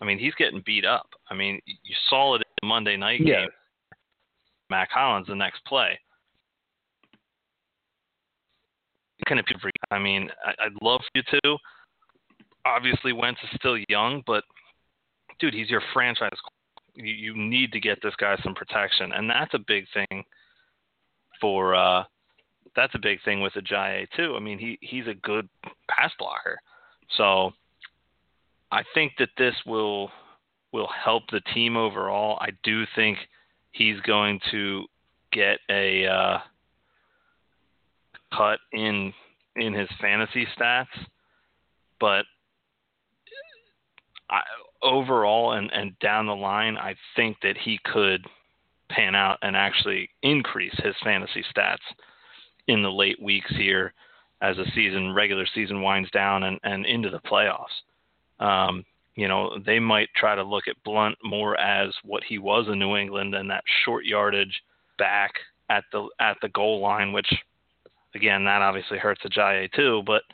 [0.02, 1.08] I mean, he's getting beat up.
[1.30, 3.42] I mean, you saw it in the Monday night yeah.
[3.42, 3.50] game.
[4.70, 6.00] Mack Hollins the next play.
[9.28, 9.46] Kind of,
[9.90, 11.58] I mean, I'd love for you to
[12.66, 14.44] obviously Wentz is still young, but
[15.40, 16.30] dude, he's your franchise.
[16.96, 20.24] You, you need to get this guy some protection, and that's a big thing
[21.40, 21.76] for.
[21.76, 22.04] uh
[22.76, 24.36] That's a big thing with Ajayi too.
[24.36, 25.48] I mean, he he's a good
[25.90, 26.60] pass blocker,
[27.18, 27.52] so
[28.72, 30.12] I think that this will
[30.72, 32.38] will help the team overall.
[32.42, 33.18] I do think
[33.72, 34.86] he's going to
[35.32, 36.38] get a uh,
[38.36, 39.14] cut in
[39.56, 40.88] in his fantasy stats,
[42.00, 42.26] but
[44.30, 44.42] I,
[44.84, 48.26] overall and, and down the line, I think that he could
[48.90, 51.78] pan out and actually increase his fantasy stats
[52.68, 53.94] in the late weeks here
[54.42, 57.66] as the season, regular season winds down and, and into the playoffs.
[58.40, 62.68] Um, you know, they might try to look at Blount more as what he was
[62.68, 64.62] in New England and that short yardage
[64.98, 65.32] back
[65.70, 67.34] at the at the goal line, which
[68.14, 70.22] again that obviously hurts Ajayi too, but–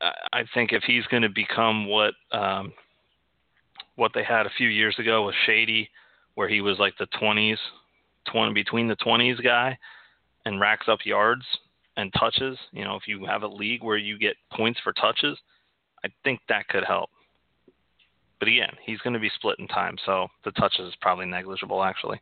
[0.00, 2.72] I think if he's going to become what um,
[3.96, 5.90] what they had a few years ago with Shady,
[6.34, 7.58] where he was like the 20s,
[8.32, 9.76] 20 between the 20s guy,
[10.44, 11.44] and racks up yards
[11.98, 12.56] and touches.
[12.72, 15.36] You know, if you have a league where you get points for touches,
[16.02, 17.10] I think that could help.
[18.38, 21.82] But again, he's going to be split in time, so the touches is probably negligible
[21.82, 22.20] actually.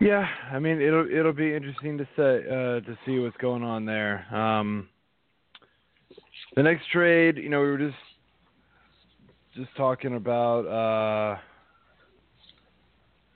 [0.00, 3.84] Yeah, I mean it'll it'll be interesting to say uh, to see what's going on
[3.84, 4.26] there.
[4.34, 4.88] Um,
[6.56, 7.96] the next trade, you know, we were just
[9.54, 11.38] just talking about uh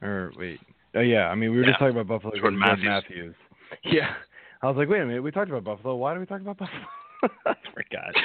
[0.04, 0.58] or wait.
[0.96, 1.70] Oh yeah, I mean we were yeah.
[1.70, 2.86] just talking about Buffalo Jordan Matthews.
[2.86, 3.34] Matthews.
[3.84, 4.14] Yeah.
[4.62, 5.94] I was like, wait a minute, we talked about Buffalo.
[5.96, 6.86] Why do we talk about Buffalo?
[7.46, 8.14] I forgot.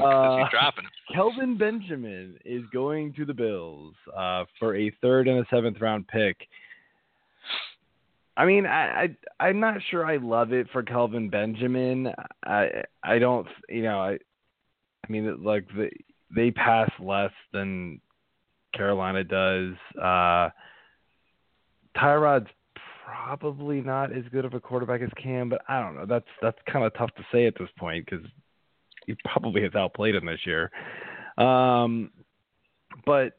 [0.00, 0.84] Uh, dropping.
[1.12, 6.08] Kelvin Benjamin is going to the Bills uh, for a third and a seventh round
[6.08, 6.36] pick.
[8.36, 9.08] I mean, I,
[9.40, 12.08] I I'm not sure I love it for Kelvin Benjamin.
[12.46, 15.90] I I don't, you know, I I mean, like they
[16.34, 18.00] they pass less than
[18.74, 19.74] Carolina does.
[20.00, 20.48] Uh,
[21.96, 22.48] Tyrod's
[23.10, 26.06] probably not as good of a quarterback as Cam, but I don't know.
[26.06, 28.24] That's that's kind of tough to say at this point because
[29.06, 30.70] he probably has outplayed him this year.
[31.38, 32.10] Um,
[33.06, 33.38] but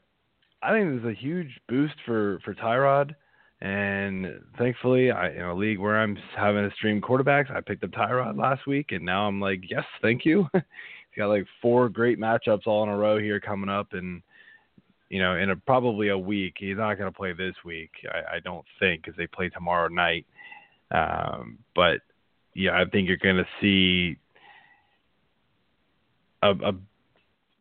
[0.62, 3.14] I think there's a huge boost for for Tyrod
[3.60, 7.90] And thankfully, I in a league where I'm having to stream quarterbacks, I picked up
[7.90, 10.48] Tyrod last week, and now I'm like, yes, thank you.
[10.54, 14.22] He's got like four great matchups all in a row here coming up, and
[15.12, 16.54] you know, in a probably a week.
[16.56, 19.88] He's not going to play this week, I, I don't think, because they play tomorrow
[19.88, 20.24] night.
[20.90, 21.98] Um, but
[22.54, 24.16] yeah, I think you're going to see
[26.42, 26.72] a, a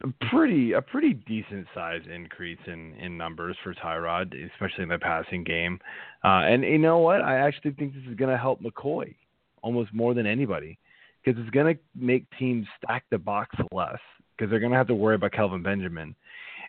[0.03, 4.97] a pretty a pretty decent size increase in in numbers for Tyrod, especially in the
[4.97, 5.77] passing game.
[6.23, 7.21] Uh, and you know what?
[7.21, 9.13] I actually think this is going to help McCoy
[9.61, 10.79] almost more than anybody
[11.23, 13.99] because it's going to make teams stack the box less
[14.37, 16.15] because they're going to have to worry about Kelvin Benjamin.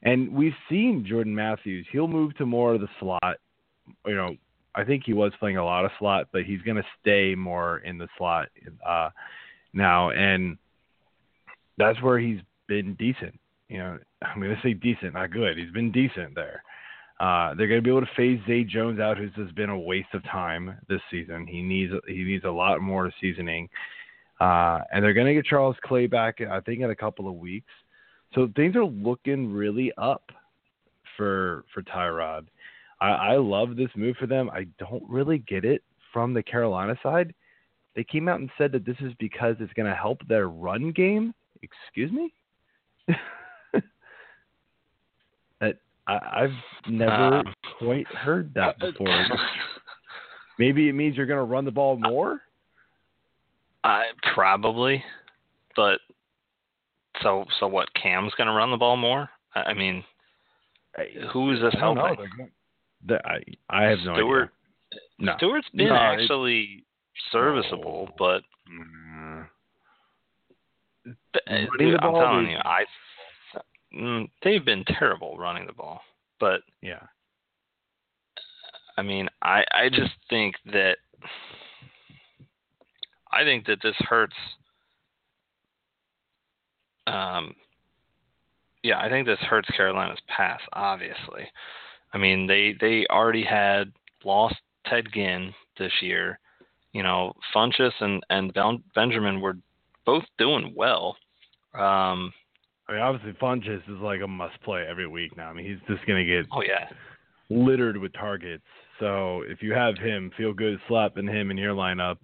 [0.03, 3.37] And we've seen Jordan Matthews; he'll move to more of the slot.
[4.07, 4.37] You know,
[4.75, 7.79] I think he was playing a lot of slot, but he's going to stay more
[7.79, 8.49] in the slot
[8.87, 9.11] uh,
[9.73, 10.57] now, and
[11.79, 13.39] that's where he's been decent.
[13.69, 15.59] You know, I'm going to say decent, not good.
[15.59, 16.63] He's been decent there.
[17.21, 19.79] Uh, they're going to be able to phase Zay Jones out, who's just been a
[19.79, 21.47] waste of time this season.
[21.47, 23.69] He needs he needs a lot more seasoning,
[24.41, 27.35] uh, and they're going to get Charles Clay back, I think, in a couple of
[27.35, 27.71] weeks.
[28.35, 30.31] So things are looking really up
[31.17, 32.47] for for Tyrod.
[33.01, 34.51] I, I love this move for them.
[34.51, 37.35] I don't really get it from the Carolina side.
[37.95, 40.93] They came out and said that this is because it's going to help their run
[40.93, 41.35] game.
[41.63, 42.33] Excuse me.
[45.61, 46.51] that I, I've
[46.89, 47.43] never uh,
[47.79, 49.27] quite heard that before.
[50.59, 52.41] Maybe it means you're going to run the ball more.
[53.85, 55.03] I probably,
[55.75, 55.99] but
[57.23, 57.89] so so what?
[57.95, 59.29] Cam's going to run the ball more.
[59.55, 60.05] I mean,
[61.33, 62.29] who is this helping?
[63.11, 65.01] I I have no Stewart, idea.
[65.19, 65.35] No.
[65.37, 66.85] Stewart's been no, actually
[67.31, 68.15] serviceable, no.
[68.19, 69.47] but mm.
[71.79, 72.85] dude, I'm telling you, I
[73.95, 76.01] mm, they've been terrible running the ball.
[76.41, 77.03] But yeah,
[78.97, 80.97] I mean, I I just think that
[83.33, 84.37] I think that this hurts.
[87.07, 87.55] Um,
[88.83, 90.61] yeah, I think this hurts Carolina's pass.
[90.73, 91.45] Obviously,
[92.13, 93.93] I mean they they already had
[94.25, 96.39] lost Ted Ginn this year.
[96.93, 98.57] You know, Funchess and and
[98.95, 99.57] Benjamin were
[100.05, 101.17] both doing well.
[101.75, 102.33] Um,
[102.89, 105.49] I mean, obviously Funchess is like a must play every week now.
[105.49, 106.89] I mean, he's just gonna get oh yeah
[107.53, 108.65] littered with targets.
[108.99, 112.19] So if you have him, feel good slapping him in your lineup.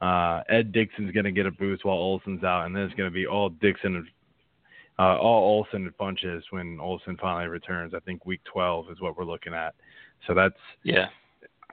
[0.00, 3.26] Uh, Ed Dickson's gonna get a boost while Olsen's out, and then it's gonna be
[3.26, 4.08] all Dixon and
[4.98, 7.94] uh, all Olsen and Funchess when Olson finally returns.
[7.94, 9.74] I think week 12 is what we're looking at.
[10.26, 11.06] So that's yeah.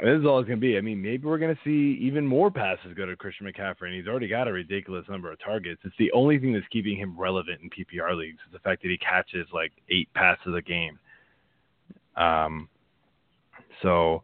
[0.03, 0.77] This is all it's going to be.
[0.77, 3.93] I mean, maybe we're going to see even more passes go to Christian McCaffrey, and
[3.93, 5.81] he's already got a ridiculous number of targets.
[5.85, 8.89] It's the only thing that's keeping him relevant in PPR leagues is the fact that
[8.89, 10.99] he catches like eight passes a game.
[12.17, 12.67] Um,
[13.81, 14.23] so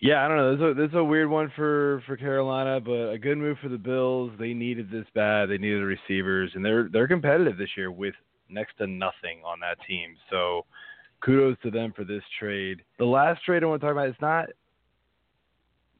[0.00, 0.50] yeah, I don't know.
[0.52, 3.56] This is a, this is a weird one for for Carolina, but a good move
[3.62, 4.30] for the Bills.
[4.38, 5.48] They needed this bad.
[5.48, 8.14] They needed the receivers, and they're they're competitive this year with
[8.48, 10.16] next to nothing on that team.
[10.30, 10.66] So
[11.24, 12.82] kudos to them for this trade.
[12.98, 14.48] The last trade I want to talk about is not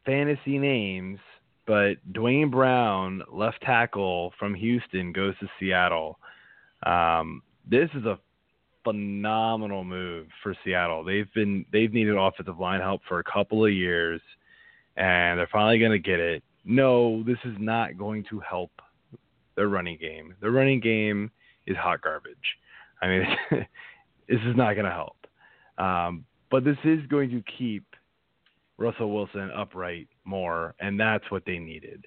[0.04, 1.18] fantasy names,
[1.66, 6.18] but Duane Brown, left tackle from Houston, goes to Seattle.
[6.84, 8.18] Um, this is a
[8.86, 11.02] phenomenal move for Seattle.
[11.02, 14.20] They've been they've needed offensive line help for a couple of years,
[14.96, 16.42] and they're finally going to get it.
[16.64, 18.70] No, this is not going to help
[19.56, 20.34] their running game.
[20.40, 21.30] Their running game
[21.66, 22.36] is hot garbage.
[23.02, 23.24] I mean,
[24.28, 25.16] this is not going to help.
[25.78, 27.84] Um, but this is going to keep
[28.78, 32.06] Russell Wilson upright more, and that's what they needed.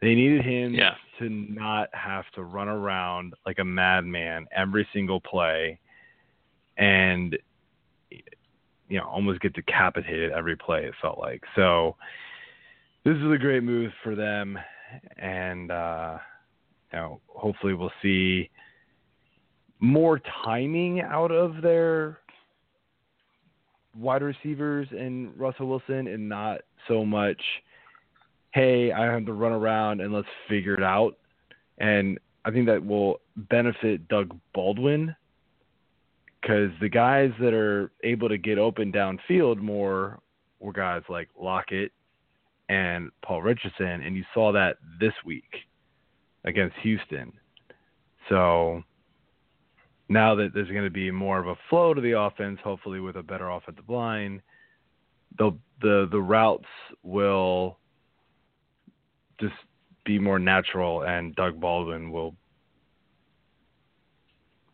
[0.00, 0.94] They needed him yeah.
[1.18, 5.78] to not have to run around like a madman every single play
[6.80, 7.38] and
[8.88, 11.44] you know almost get decapitated every play it felt like.
[11.54, 11.94] So
[13.04, 14.58] this is a great move for them
[15.18, 16.18] and uh
[16.92, 18.50] you know hopefully we'll see
[19.78, 22.18] more timing out of their
[23.96, 27.40] wide receivers and Russell Wilson and not so much
[28.52, 31.16] hey I have to run around and let's figure it out.
[31.78, 35.14] And I think that will benefit Doug Baldwin
[36.40, 40.20] because the guys that are able to get open downfield more
[40.58, 41.92] were guys like Lockett
[42.68, 45.50] and Paul Richardson, and you saw that this week
[46.44, 47.32] against Houston.
[48.28, 48.82] So
[50.08, 53.16] now that there's going to be more of a flow to the offense, hopefully with
[53.16, 54.40] a better offensive line,
[55.38, 56.66] the the the routes
[57.02, 57.78] will
[59.40, 59.54] just
[60.04, 62.34] be more natural, and Doug Baldwin will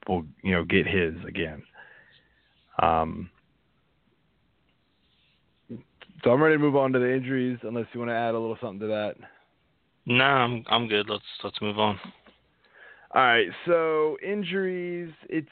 [0.08, 1.62] will you know get his again.
[2.80, 3.30] Um,
[6.24, 8.38] So I'm ready to move on to the injuries, unless you want to add a
[8.38, 9.14] little something to that.
[10.06, 11.08] No, I'm I'm good.
[11.08, 11.98] Let's let's move on.
[13.14, 15.12] All right, so injuries.
[15.28, 15.48] It's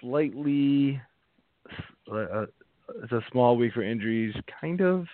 [0.00, 1.00] slightly.
[2.10, 2.46] Uh,
[3.02, 5.06] it's a small week for injuries, kind of.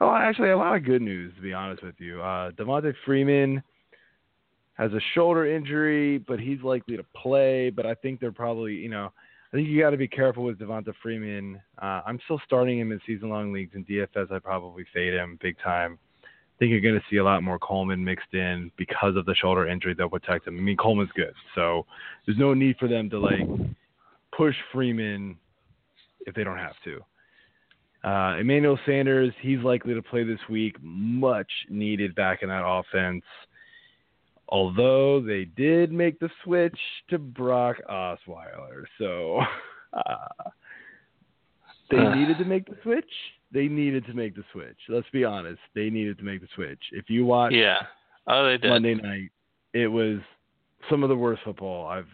[0.00, 2.22] Oh, actually, a lot of good news to be honest with you.
[2.22, 3.62] Uh, Devonta Freeman
[4.78, 7.70] has a shoulder injury, but he's likely to play.
[7.70, 9.12] But I think they're probably, you know,
[9.52, 11.60] I think you got to be careful with Devonta Freeman.
[11.80, 14.30] Uh, I'm still starting him in season-long leagues and DFS.
[14.30, 15.98] I probably fade him big time.
[16.24, 19.34] I think you're going to see a lot more Coleman mixed in because of the
[19.34, 19.94] shoulder injury.
[19.94, 20.58] They'll protect him.
[20.58, 21.86] I mean, Coleman's good, so
[22.26, 23.48] there's no need for them to like
[24.36, 25.36] push Freeman
[26.26, 27.00] if they don't have to.
[28.04, 30.76] Uh, Emmanuel Sanders, he's likely to play this week.
[30.82, 33.24] Much needed back in that offense.
[34.50, 36.78] Although they did make the switch
[37.10, 39.40] to Brock Osweiler, so
[39.92, 40.50] uh,
[41.90, 43.10] they needed to make the switch.
[43.52, 44.78] They needed to make the switch.
[44.88, 45.60] Let's be honest.
[45.74, 46.80] They needed to make the switch.
[46.92, 47.78] If you watch Yeah.
[48.26, 48.68] Oh, they did.
[48.68, 49.30] Monday night,
[49.72, 50.18] it was
[50.90, 52.06] some of the worst football I've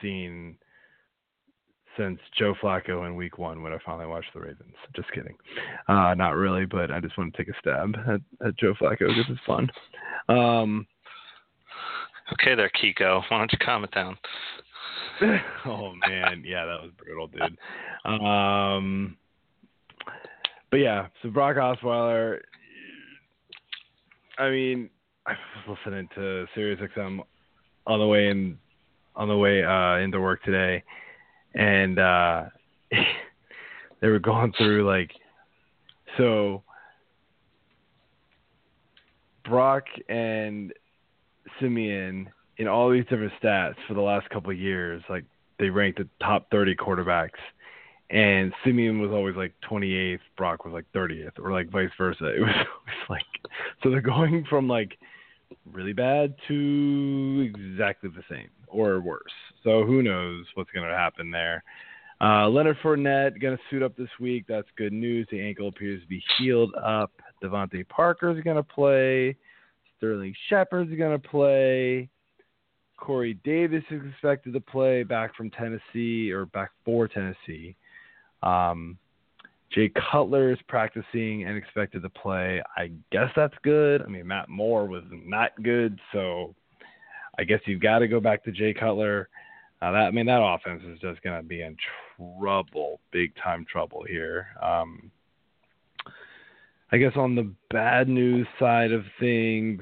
[0.00, 0.56] seen
[1.96, 4.74] since Joe Flacco in Week One when I finally watched the Ravens.
[4.96, 5.36] Just kidding,
[5.88, 9.08] uh, not really, but I just want to take a stab at, at Joe Flacco
[9.08, 9.70] because it's fun.
[10.28, 10.86] Um,
[12.32, 13.22] Okay, there, Kiko.
[13.28, 14.16] Why don't you calm it down?
[15.66, 17.58] oh man, yeah, that was brutal, dude.
[18.04, 19.16] Um,
[20.70, 22.38] but yeah, so Brock Osweiler.
[24.38, 24.90] I mean,
[25.26, 25.34] I
[25.66, 27.20] was listening to Sirius XM
[27.86, 28.58] on the way in,
[29.14, 30.82] on the way uh, into work today,
[31.54, 32.44] and uh,
[34.00, 35.10] they were going through like,
[36.16, 36.62] so
[39.44, 40.72] Brock and
[41.60, 42.28] Siemian
[42.58, 45.24] in all these different stats for the last couple years, like
[45.58, 47.40] they ranked the top 30 quarterbacks,
[48.10, 52.24] and Siemian was always like 28th, Brock was like 30th, or like vice versa.
[52.36, 53.22] It was, it was like
[53.82, 54.98] so they're going from like
[55.72, 59.22] really bad to exactly the same or worse.
[59.64, 61.62] So who knows what's going to happen there.
[62.20, 64.44] Uh, Leonard Fournette going to suit up this week.
[64.48, 65.26] That's good news.
[65.30, 67.10] The ankle appears to be healed up.
[67.42, 69.36] DeVante Parker is going to play.
[70.02, 72.10] Sterling Shepard's going to play.
[72.96, 77.76] Corey Davis is expected to play back from Tennessee or back for Tennessee.
[78.42, 78.98] Um,
[79.72, 82.60] Jay Cutler is practicing and expected to play.
[82.76, 84.02] I guess that's good.
[84.02, 86.52] I mean, Matt Moore was not good, so
[87.38, 89.28] I guess you've got to go back to Jay Cutler.
[89.80, 91.76] Uh, that I mean, that offense is just going to be in
[92.40, 94.48] trouble, big time trouble here.
[94.60, 95.12] Um,
[96.92, 99.80] I guess on the bad news side of things,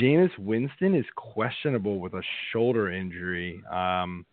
[0.00, 2.22] Jameis Winston is questionable with a
[2.52, 3.62] shoulder injury.
[3.70, 4.24] Um,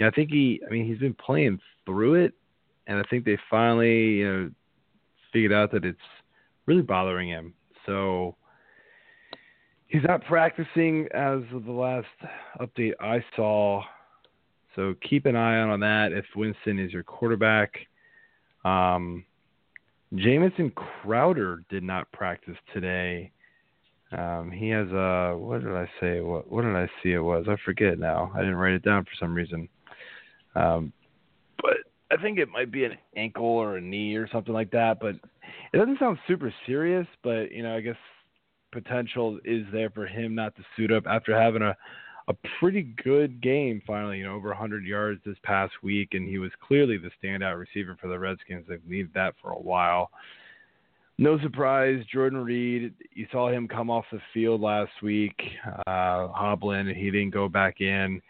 [0.00, 0.60] I think he.
[0.66, 2.34] I mean, he's been playing through it,
[2.86, 4.50] and I think they finally, you know,
[5.32, 5.98] figured out that it's
[6.66, 7.54] really bothering him.
[7.86, 8.36] So
[9.86, 12.06] he's not practicing as of the last
[12.60, 13.82] update I saw.
[14.74, 17.74] So keep an eye out on that if Winston is your quarterback.
[18.64, 19.24] Um,
[20.14, 23.32] Jamison Crowder did not practice today.
[24.16, 26.20] Um, he has a what did I say?
[26.20, 27.46] What what did I see it was?
[27.48, 28.30] I forget now.
[28.34, 29.68] I didn't write it down for some reason.
[30.54, 30.92] Um,
[31.62, 31.78] but
[32.10, 34.98] I think it might be an ankle or a knee or something like that.
[35.00, 35.14] But
[35.72, 37.06] it doesn't sound super serious.
[37.22, 37.96] But you know, I guess
[38.70, 41.74] potential is there for him not to suit up after having a
[42.28, 46.38] a pretty good game finally, you know, over 100 yards this past week, and he
[46.38, 48.64] was clearly the standout receiver for the Redskins.
[48.68, 50.10] They've needed that for a while.
[51.18, 55.38] No surprise, Jordan Reed, you saw him come off the field last week,
[55.86, 58.20] uh, hobbling, and he didn't go back in.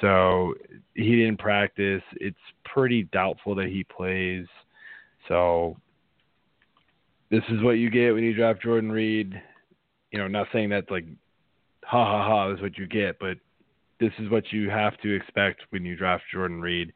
[0.00, 0.54] So
[0.94, 2.02] he didn't practice.
[2.20, 4.46] It's pretty doubtful that he plays.
[5.26, 5.76] So
[7.30, 9.40] this is what you get when you draft Jordan Reed.
[10.12, 11.06] You know, not saying that like
[11.86, 13.38] ha ha ha is what you get, but
[14.00, 16.92] this is what you have to expect when you draft Jordan Reed.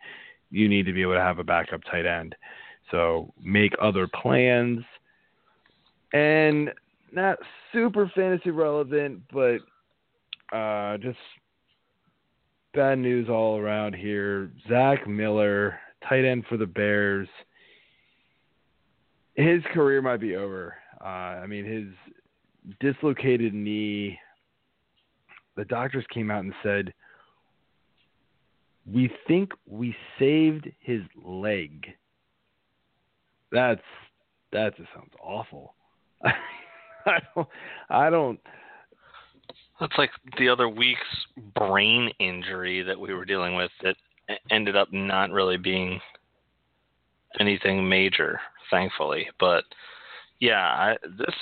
[0.51, 2.35] You need to be able to have a backup tight end.
[2.91, 4.81] So make other plans.
[6.13, 6.71] And
[7.13, 7.39] not
[7.73, 9.59] super fantasy relevant, but
[10.53, 11.19] uh, just
[12.75, 14.51] bad news all around here.
[14.69, 15.79] Zach Miller,
[16.09, 17.29] tight end for the Bears.
[19.35, 20.75] His career might be over.
[21.01, 21.05] Uh,
[21.39, 24.19] I mean, his dislocated knee
[25.61, 26.95] the doctors came out and said,
[28.91, 31.87] "We think we saved his leg."
[33.53, 33.83] That's
[34.53, 35.75] that just sounds awful.
[36.25, 37.49] I don't.
[37.91, 38.41] I don't.
[39.79, 43.97] That's like the other week's brain injury that we were dealing with that
[44.51, 46.01] ended up not really being
[47.39, 48.41] anything major,
[48.71, 49.29] thankfully.
[49.39, 49.65] But
[50.39, 51.35] yeah, I, this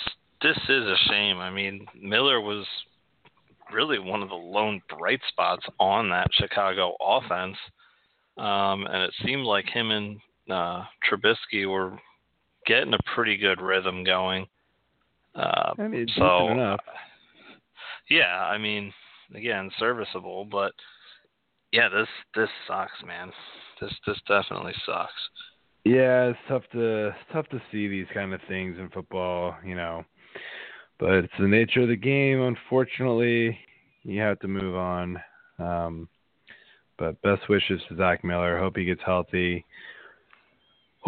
[0.43, 1.39] this is a shame.
[1.39, 2.67] I mean, Miller was
[3.73, 7.57] really one of the lone bright spots on that Chicago offense,
[8.37, 11.99] um, and it seemed like him and uh, Trubisky were
[12.67, 14.47] getting a pretty good rhythm going.
[15.35, 16.81] Uh, I mean, so, enough.
[18.11, 18.93] yeah, I mean,
[19.35, 20.73] again, serviceable, but
[21.73, 23.31] yeah, this this sucks, man.
[23.81, 25.13] This this definitely sucks.
[25.85, 30.05] Yeah, it's tough to tough to see these kind of things in football, you know.
[30.99, 32.41] But it's the nature of the game.
[32.41, 33.59] Unfortunately,
[34.03, 35.21] you have to move on.
[35.59, 36.09] Um,
[36.99, 38.59] but best wishes to Zach Miller.
[38.59, 39.65] Hope he gets healthy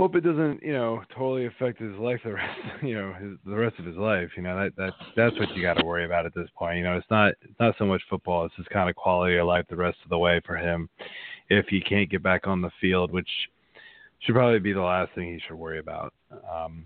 [0.00, 3.54] hope it doesn't, you know, totally affect his life the rest, you know, his, the
[3.54, 4.30] rest of his life.
[4.34, 6.78] You know, that that's that's what you got to worry about at this point.
[6.78, 9.46] You know, it's not it's not so much football; it's just kind of quality of
[9.46, 10.88] life the rest of the way for him.
[11.48, 13.28] If he can't get back on the field, which
[14.20, 16.14] should probably be the last thing he should worry about.
[16.50, 16.84] Um,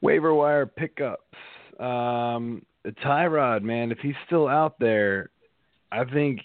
[0.00, 1.36] waiver wire pickups.
[1.78, 2.64] Um,
[3.04, 5.30] Tyrod, man, if he's still out there,
[5.92, 6.40] I think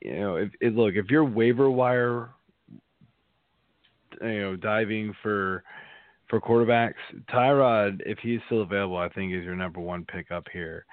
[0.00, 0.36] you know.
[0.36, 2.30] If, if look, if you're waiver wire
[4.20, 5.62] you know diving for
[6.28, 6.94] for quarterbacks.
[7.32, 10.84] Tyrod, if he's still available, I think is your number one pickup here.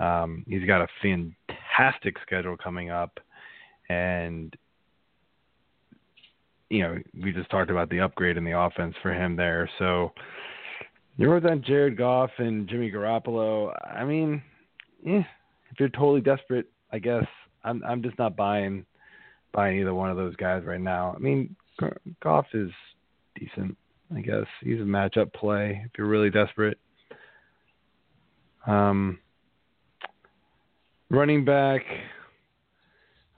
[0.00, 3.20] Um, he's got a fantastic schedule coming up,
[3.88, 4.54] and
[6.70, 9.70] you know we just talked about the upgrade in the offense for him there.
[9.78, 10.12] So
[11.20, 13.74] you're on Jared Goff and Jimmy Garoppolo.
[13.84, 14.42] I mean,
[15.04, 15.26] if
[15.78, 17.26] you're totally desperate, I guess
[17.62, 18.86] I'm I'm just not buying
[19.52, 21.12] buying either one of those guys right now.
[21.14, 21.54] I mean,
[22.22, 22.70] Goff is
[23.38, 23.76] decent,
[24.16, 24.46] I guess.
[24.62, 26.78] He's a matchup play if you're really desperate.
[28.66, 29.18] Um,
[31.10, 31.82] running back,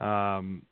[0.01, 0.63] um,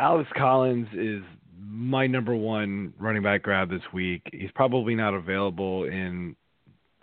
[0.00, 1.22] Alex Collins is
[1.58, 4.22] my number one running back grab this week.
[4.32, 6.34] He's probably not available in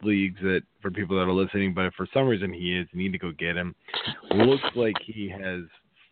[0.04, 3.12] leagues that for people that are listening, but for some reason he is, you need
[3.12, 3.76] to go get him.
[4.32, 5.62] Looks like he has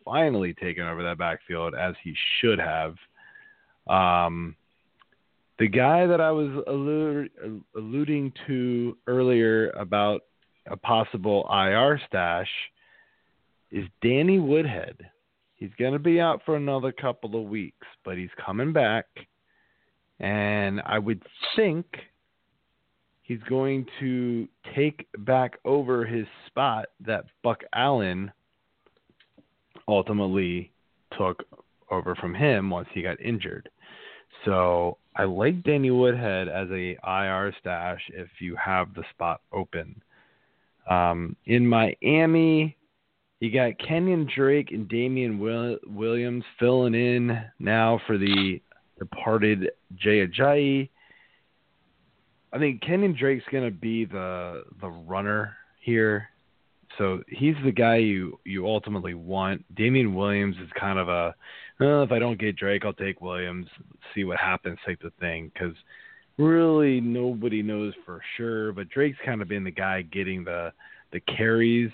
[0.03, 2.95] finally taken over that backfield as he should have.
[3.87, 4.55] Um,
[5.59, 10.21] the guy that I was allu- alluding to earlier about
[10.67, 12.49] a possible IR stash
[13.71, 14.97] is Danny Woodhead.
[15.55, 19.05] He's going to be out for another couple of weeks, but he's coming back.
[20.19, 21.21] And I would
[21.55, 21.85] think
[23.31, 28.29] he's going to take back over his spot that Buck Allen
[29.87, 30.73] ultimately
[31.17, 31.41] took
[31.89, 33.69] over from him once he got injured.
[34.43, 40.01] So I like Danny Woodhead as a IR stash if you have the spot open.
[40.89, 42.75] Um, in Miami,
[43.39, 48.61] you got Kenyon Drake and Damien Will- Williams filling in now for the
[48.99, 50.89] departed Jay Ajayi.
[52.53, 56.29] I think Kenyon Drake's going to be the the runner here
[56.97, 59.63] so he's the guy you you ultimately want.
[59.75, 61.35] Damien Williams is kind of a
[61.79, 63.67] well, if I don't get Drake, I'll take Williams,
[64.13, 65.51] see what happens type of thing.
[65.53, 65.75] Because
[66.37, 70.71] really nobody knows for sure, but Drake's kind of been the guy getting the
[71.11, 71.91] the carries,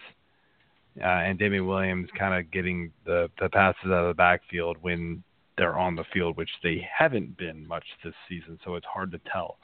[0.99, 5.24] uh, and Damien Williams kind of getting the the passes out of the backfield when
[5.58, 8.60] they're on the field, which they haven't been much this season.
[8.64, 9.58] So it's hard to tell.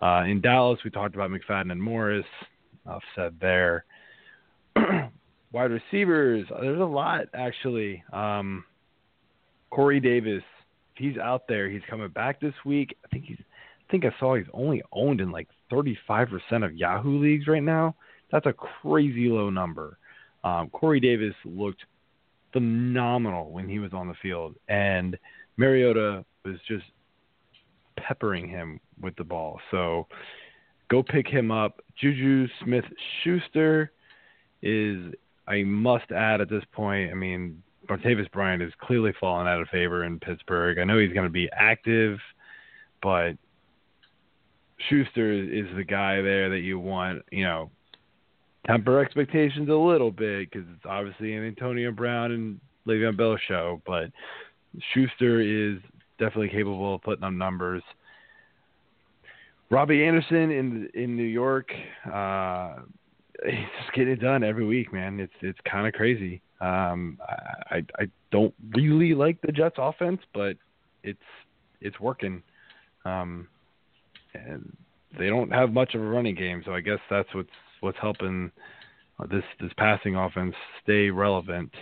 [0.00, 2.26] Uh, in Dallas, we talked about McFadden and Morris.
[2.86, 3.84] I've said there.
[5.52, 8.04] wide receivers, there's a lot actually.
[8.12, 8.64] Um,
[9.70, 10.42] Corey Davis,
[10.94, 11.68] he's out there.
[11.68, 12.96] He's coming back this week.
[13.04, 13.38] I think he's.
[13.40, 16.28] I think I saw he's only owned in like 35%
[16.64, 17.94] of Yahoo leagues right now.
[18.32, 19.96] That's a crazy low number.
[20.42, 21.84] Um, Corey Davis looked
[22.52, 25.16] phenomenal when he was on the field, and
[25.56, 26.84] Mariota was just
[27.96, 29.60] peppering him with the ball.
[29.70, 30.06] So
[30.90, 31.82] go pick him up.
[32.00, 32.84] Juju Smith
[33.22, 33.92] Schuster
[34.62, 35.12] is
[35.48, 37.10] a must add at this point.
[37.10, 40.78] I mean, Martavis Bryant is clearly fallen out of favor in Pittsburgh.
[40.78, 42.18] I know he's going to be active,
[43.02, 43.32] but
[44.88, 47.70] Schuster is the guy there that you want, you know,
[48.66, 53.80] temper expectations a little bit because it's obviously an Antonio Brown and Le'Veon Bell show,
[53.86, 54.10] but
[54.92, 55.78] Schuster is
[56.18, 57.82] definitely capable of putting up numbers.
[59.70, 61.70] Robbie Anderson in in New York,
[62.12, 62.76] uh,
[63.44, 65.20] he's just getting it done every week, man.
[65.20, 66.40] It's it's kind of crazy.
[66.60, 67.18] Um,
[67.70, 70.56] I I don't really like the Jets offense, but
[71.02, 71.18] it's
[71.80, 72.42] it's working.
[73.04, 73.48] Um,
[74.34, 74.76] and
[75.18, 77.48] they don't have much of a running game, so I guess that's what's
[77.80, 78.50] what's helping
[79.30, 81.72] this this passing offense stay relevant.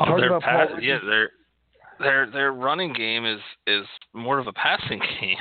[0.00, 1.30] Oh, they're pass- yeah, they're
[2.00, 5.36] their their running game is is more of a passing game.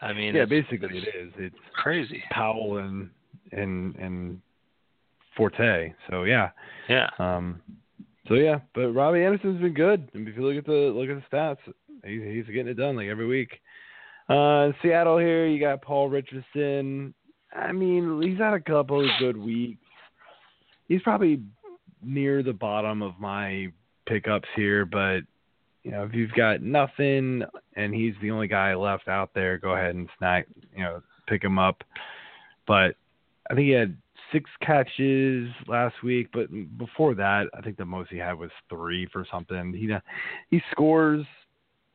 [0.00, 1.32] I mean, yeah, basically it is.
[1.36, 2.22] It's crazy.
[2.30, 3.10] Powell and
[3.52, 4.40] and and
[5.36, 5.92] Forte.
[6.10, 6.50] So yeah.
[6.88, 7.08] Yeah.
[7.18, 7.60] Um.
[8.28, 10.08] So yeah, but Robbie Anderson's been good.
[10.14, 11.58] And if you look at the look at the stats,
[12.04, 13.60] he's he's getting it done like every week.
[14.28, 17.14] Uh, Seattle here, you got Paul Richardson.
[17.54, 19.80] I mean, he's had a couple of good weeks.
[20.86, 21.40] He's probably
[22.02, 23.68] near the bottom of my
[24.06, 25.20] pickups here, but
[25.88, 27.42] you know, if you've got nothing
[27.74, 31.42] and he's the only guy left out there, go ahead and snack, you know, pick
[31.42, 31.82] him up.
[32.66, 32.96] But
[33.50, 33.96] I think he had
[34.30, 39.08] six catches last week, but before that, I think the most he had was three
[39.10, 39.72] for something.
[39.72, 39.90] He
[40.50, 41.24] he scores.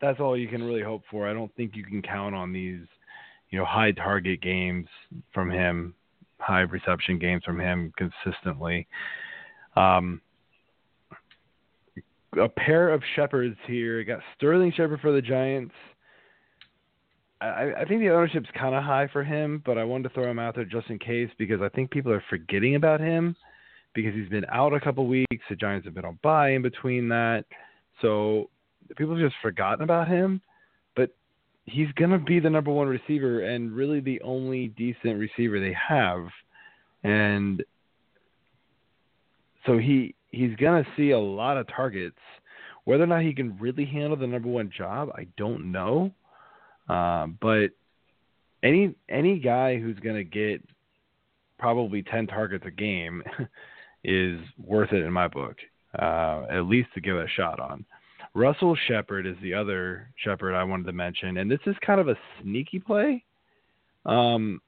[0.01, 1.29] That's all you can really hope for.
[1.29, 2.87] I don't think you can count on these,
[3.51, 4.87] you know, high target games
[5.31, 5.93] from him,
[6.39, 8.87] high reception games from him consistently.
[9.75, 10.19] Um,
[12.37, 13.99] a pair of shepherds here.
[13.99, 15.73] You got Sterling Shepard for the Giants.
[17.41, 20.29] I, I think the ownership's kind of high for him, but I wanted to throw
[20.29, 23.35] him out there just in case because I think people are forgetting about him
[23.93, 25.45] because he's been out a couple weeks.
[25.49, 27.45] The Giants have been on bye in between that,
[28.01, 28.49] so
[28.95, 30.41] people have just forgotten about him.
[30.95, 31.09] But
[31.65, 36.27] he's gonna be the number one receiver and really the only decent receiver they have,
[37.03, 37.63] and
[39.65, 42.17] so he he's gonna see a lot of targets.
[42.83, 46.11] Whether or not he can really handle the number one job, I don't know.
[46.89, 47.67] Uh, but
[48.61, 50.61] any any guy who's gonna get
[51.57, 53.23] probably ten targets a game
[54.03, 55.55] is worth it in my book.
[55.97, 57.85] Uh, at least to give it a shot on.
[58.33, 62.07] Russell Shepard is the other Shepard I wanted to mention, and this is kind of
[62.07, 63.23] a sneaky play,
[64.07, 64.59] um,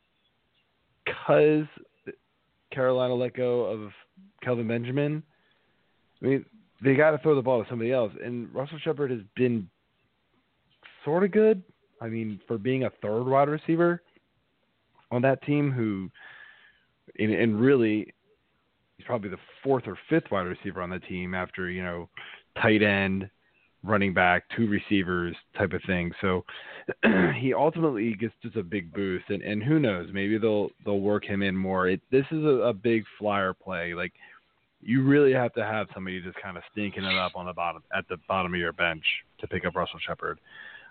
[1.03, 1.66] because
[2.72, 3.91] Carolina let go of
[4.43, 5.24] Kelvin Benjamin.
[6.22, 6.45] I mean,
[6.84, 9.70] they got to throw the ball to somebody else, and Russell Shepard has been
[11.03, 11.63] sort of good.
[12.01, 14.01] I mean, for being a third wide receiver
[15.11, 16.09] on that team, who,
[17.18, 18.13] and, and really,
[18.97, 22.09] he's probably the fourth or fifth wide receiver on the team after you know,
[22.61, 23.30] tight end,
[23.84, 26.11] running back, two receivers type of thing.
[26.22, 26.43] So
[27.39, 31.26] he ultimately gets just a big boost, and, and who knows, maybe they'll they'll work
[31.26, 31.88] him in more.
[31.88, 33.93] It, this is a, a big flyer play.
[33.93, 34.13] Like
[34.86, 37.81] you really have to have somebody just kind of stinking it up on the bottom
[37.97, 39.03] at the bottom of your bench
[39.39, 40.39] to pick up Russell Shepard.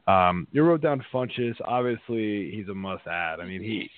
[0.07, 1.55] Um, you wrote down Funchess.
[1.65, 3.41] Obviously, he's a must add.
[3.41, 3.89] I mean, he.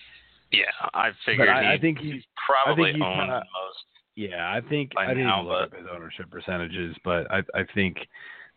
[0.53, 1.49] Yeah, I figured.
[1.49, 3.85] I, I think he's probably I think he's owned kinda, most.
[4.15, 7.65] Yeah, I think I didn't now, look but- up his ownership percentages, but I I
[7.75, 7.97] think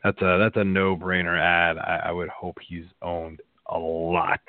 [0.04, 1.78] that's a that's a no brainer ad.
[1.78, 4.42] I, I would hope he's owned a lot.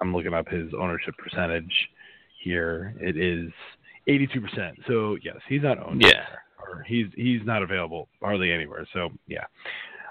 [0.00, 1.72] I'm looking up his ownership percentage
[2.42, 2.94] here.
[3.00, 3.52] It is
[4.08, 4.72] 82%.
[4.86, 6.02] So yes, he's not owned.
[6.02, 6.24] Yeah.
[6.60, 8.86] or he's he's not available hardly anywhere.
[8.92, 9.44] So yeah.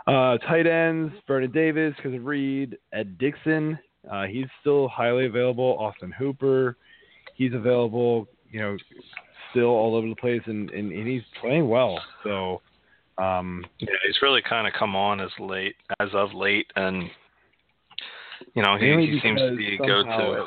[0.08, 3.78] Uh, tight ends: Vernon Davis, because of Reed, Ed Dickson.
[4.12, 5.78] Uh, he's still highly available.
[5.80, 6.76] Austin Hooper,
[7.36, 8.28] he's available.
[8.50, 8.78] You know,
[9.52, 12.02] still all over the place, and and, and he's playing well.
[12.24, 12.62] So.
[13.18, 17.04] Um, Yeah, he's really kind of come on as late as of late, and
[18.56, 20.46] you know he, he seems to be a go-to.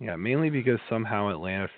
[0.00, 1.68] yeah, mainly because somehow Atlanta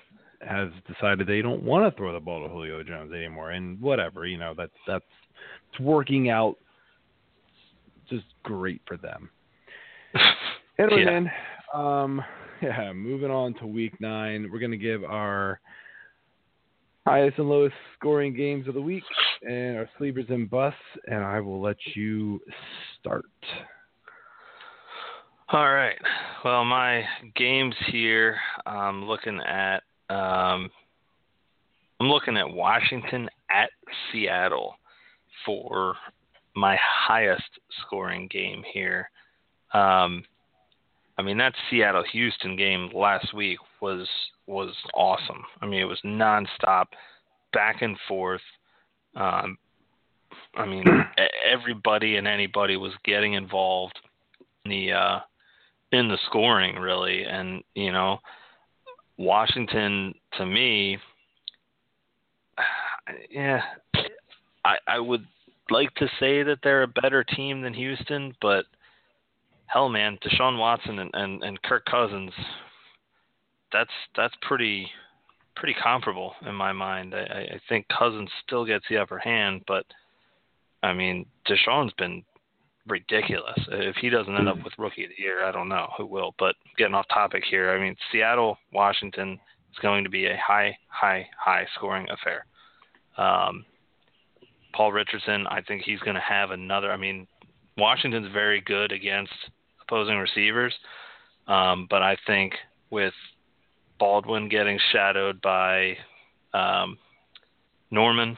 [0.47, 4.27] has decided they don't want to throw the ball to Julio Jones anymore, and whatever,
[4.27, 5.05] you know, that's that's
[5.71, 6.57] it's working out
[8.09, 9.29] just great for them.
[10.79, 11.31] Edelman,
[11.75, 12.23] um,
[12.63, 15.61] yeah, moving on to week nine, we're gonna give our
[17.07, 19.05] highest and lowest scoring games of the week
[19.49, 22.41] and our sleepers and busts, and I will let you
[22.99, 23.25] start.
[25.51, 25.99] All right.
[26.45, 27.05] Well, my
[27.37, 28.37] games here.
[28.67, 29.85] I'm looking at.
[30.09, 30.71] Um,
[32.01, 33.71] I'm looking at Washington at
[34.11, 34.77] Seattle
[35.45, 35.97] for
[36.55, 37.49] my highest
[37.83, 39.11] scoring game here.
[39.73, 40.25] Um,
[41.19, 44.07] I mean that Seattle Houston game last week was
[44.47, 45.45] was awesome.
[45.61, 46.87] I mean it was nonstop,
[47.53, 48.43] back and forth.
[49.15, 49.57] Um,
[50.55, 50.85] I mean
[51.51, 53.99] everybody and anybody was getting involved
[54.65, 55.19] in the uh,
[55.93, 58.19] in the scoring really, and you know
[59.19, 60.99] Washington to me,
[63.31, 63.63] yeah,
[64.65, 65.27] I I would
[65.71, 68.67] like to say that they're a better team than Houston, but
[69.67, 72.33] hell, man, Deshaun Watson and, and, and Kirk Cousins,
[73.73, 74.89] that's that's pretty
[75.57, 77.15] pretty comparable in my mind.
[77.15, 79.85] I, I I think Cousins still gets the upper hand, but
[80.83, 82.23] I mean Deshaun's been
[82.87, 83.59] ridiculous.
[83.69, 86.35] If he doesn't end up with Rookie of the Year, I don't know who will.
[86.39, 89.33] But getting off topic here, I mean Seattle, Washington
[89.73, 92.47] is going to be a high, high, high scoring affair.
[93.17, 93.65] Um,
[94.75, 96.93] Paul Richardson, I think he's going to have another.
[96.93, 97.27] I mean,
[97.77, 99.33] Washington's very good against
[99.83, 100.75] opposing receivers,
[101.47, 102.55] um, but I think
[102.91, 103.15] with
[103.99, 105.97] Baldwin getting shadowed by
[106.53, 106.99] um,
[107.91, 108.37] Norman,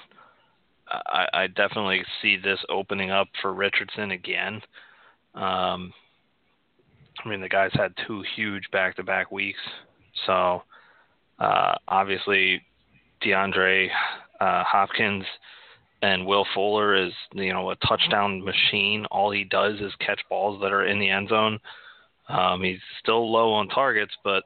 [0.91, 4.61] I, I definitely see this opening up for Richardson again.
[5.35, 5.93] Um,
[7.25, 9.59] I mean, the guy's had two huge back-to-back weeks,
[10.27, 10.63] so
[11.39, 12.63] uh, obviously
[13.23, 13.89] DeAndre
[14.41, 15.25] uh, Hopkins
[16.03, 19.05] and Will Fuller is you know a touchdown machine.
[19.07, 21.59] All he does is catch balls that are in the end zone.
[22.29, 24.45] Um, he's still low on targets, but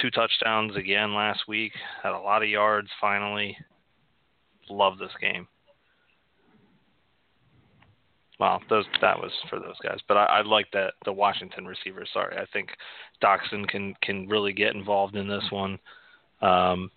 [0.00, 1.72] two touchdowns again last week.
[2.02, 3.56] Had a lot of yards finally.
[4.70, 5.46] Love this game.
[8.38, 12.08] Well, those that was for those guys, but I, I like that the Washington receivers.
[12.12, 12.68] Sorry, I think
[13.22, 15.78] Doctson can can really get involved in this one.
[16.40, 16.90] Um,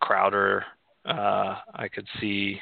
[0.00, 0.64] Crowder,
[1.06, 2.60] uh, I could see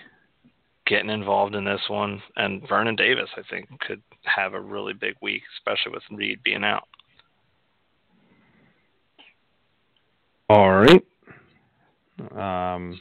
[0.87, 5.15] getting involved in this one, and Vernon Davis, I think, could have a really big
[5.21, 6.89] week, especially with Reed being out.
[10.49, 11.05] All right.
[12.35, 12.99] Um,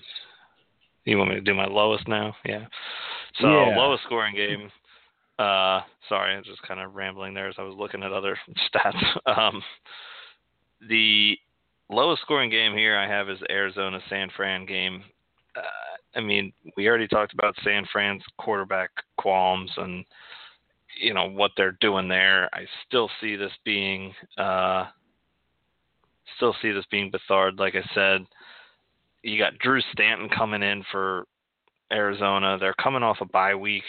[1.11, 2.35] you want me to do my lowest now?
[2.45, 2.65] Yeah.
[3.39, 3.77] So Yeah.
[3.77, 4.71] lowest scoring game.
[5.39, 8.37] Uh, sorry, I'm just kind of rambling there as I was looking at other
[8.75, 9.37] stats.
[9.37, 9.61] Um,
[10.87, 11.37] the
[11.89, 15.03] lowest scoring game here I have is Arizona San Fran game.
[15.55, 15.61] Uh,
[16.17, 20.03] I mean, we already talked about San Fran's quarterback qualms and
[20.99, 22.49] you know what they're doing there.
[22.53, 24.85] I still see this being uh,
[26.35, 27.59] still see this being Beathard.
[27.59, 28.25] Like I said,
[29.27, 31.25] you got Drew Stanton coming in for
[31.91, 32.57] Arizona.
[32.57, 33.83] They're coming off a bye week.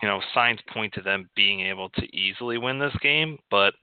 [0.00, 3.74] You know, signs point to them being able to easily win this game, but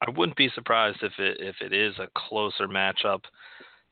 [0.00, 3.20] I wouldn't be surprised if it if it is a closer matchup,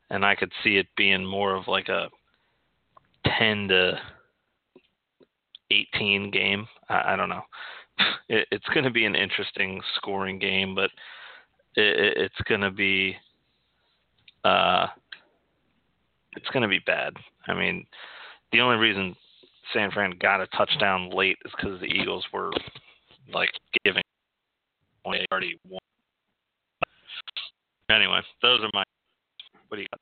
[0.09, 2.09] and I could see it being more of like a
[3.25, 3.99] ten to
[5.69, 6.67] eighteen game.
[6.89, 7.43] I, I don't know.
[8.27, 10.89] It, it's going to be an interesting scoring game, but
[11.75, 13.15] it, it, it's going to be
[14.43, 14.87] uh,
[16.35, 17.13] it's going to be bad.
[17.47, 17.85] I mean,
[18.51, 19.15] the only reason
[19.73, 22.51] San Fran got a touchdown late is because the Eagles were
[23.33, 23.49] like
[23.83, 24.01] giving
[25.05, 25.79] they already won.
[27.89, 28.83] Anyway, those are my.
[29.67, 29.99] What do you got?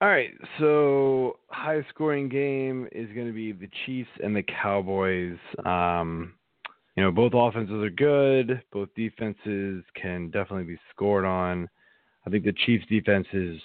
[0.00, 0.30] all right.
[0.58, 5.36] So high scoring game is going to be the Chiefs and the Cowboys.
[5.64, 6.34] Um,
[6.96, 8.62] you know, both offenses are good.
[8.72, 11.68] Both defenses can definitely be scored on.
[12.26, 13.60] I think the Chiefs defense is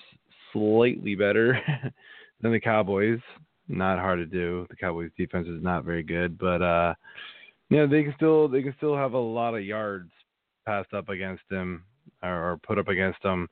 [0.53, 1.59] slightly better
[2.41, 3.19] than the Cowboys.
[3.67, 4.65] Not hard to do.
[4.69, 6.93] The Cowboys defense is not very good, but uh
[7.69, 10.11] you know, they can still they can still have a lot of yards
[10.65, 11.83] passed up against them
[12.23, 13.47] or, or put up against them.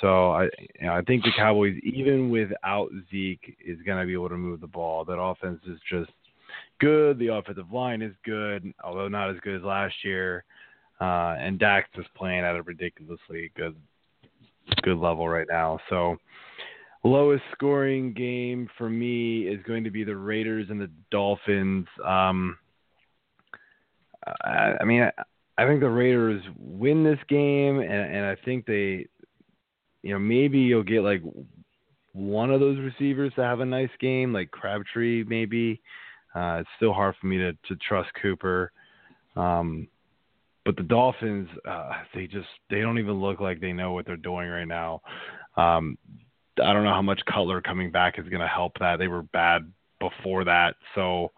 [0.00, 4.14] So I you know, I think the Cowboys even without Zeke is going to be
[4.14, 5.04] able to move the ball.
[5.04, 6.10] That offense is just
[6.80, 7.18] good.
[7.18, 10.44] The offensive line is good, although not as good as last year.
[11.00, 13.74] Uh, and Dax is playing at a ridiculously good
[14.82, 15.78] good level right now.
[15.88, 16.16] So
[17.04, 21.86] lowest scoring game for me is going to be the Raiders and the Dolphins.
[22.04, 22.58] Um,
[24.44, 25.10] I, I mean, I,
[25.58, 29.06] I think the Raiders win this game, and, and I think they,
[30.02, 31.22] you know, maybe you'll get like
[32.12, 35.80] one of those receivers to have a nice game, like Crabtree, maybe.
[36.34, 38.72] Uh, it's still hard for me to, to trust Cooper.
[39.36, 39.88] Um,
[40.64, 44.16] but the Dolphins, uh, they just they don't even look like they know what they're
[44.16, 45.00] doing right now.
[45.56, 45.96] Um,
[46.62, 48.98] I don't know how much Cutler coming back is going to help that.
[48.98, 51.32] They were bad before that, so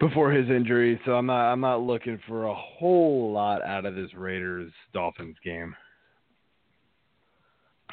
[0.00, 1.00] before his injury.
[1.04, 5.36] So I'm not I'm not looking for a whole lot out of this Raiders Dolphins
[5.44, 5.74] game.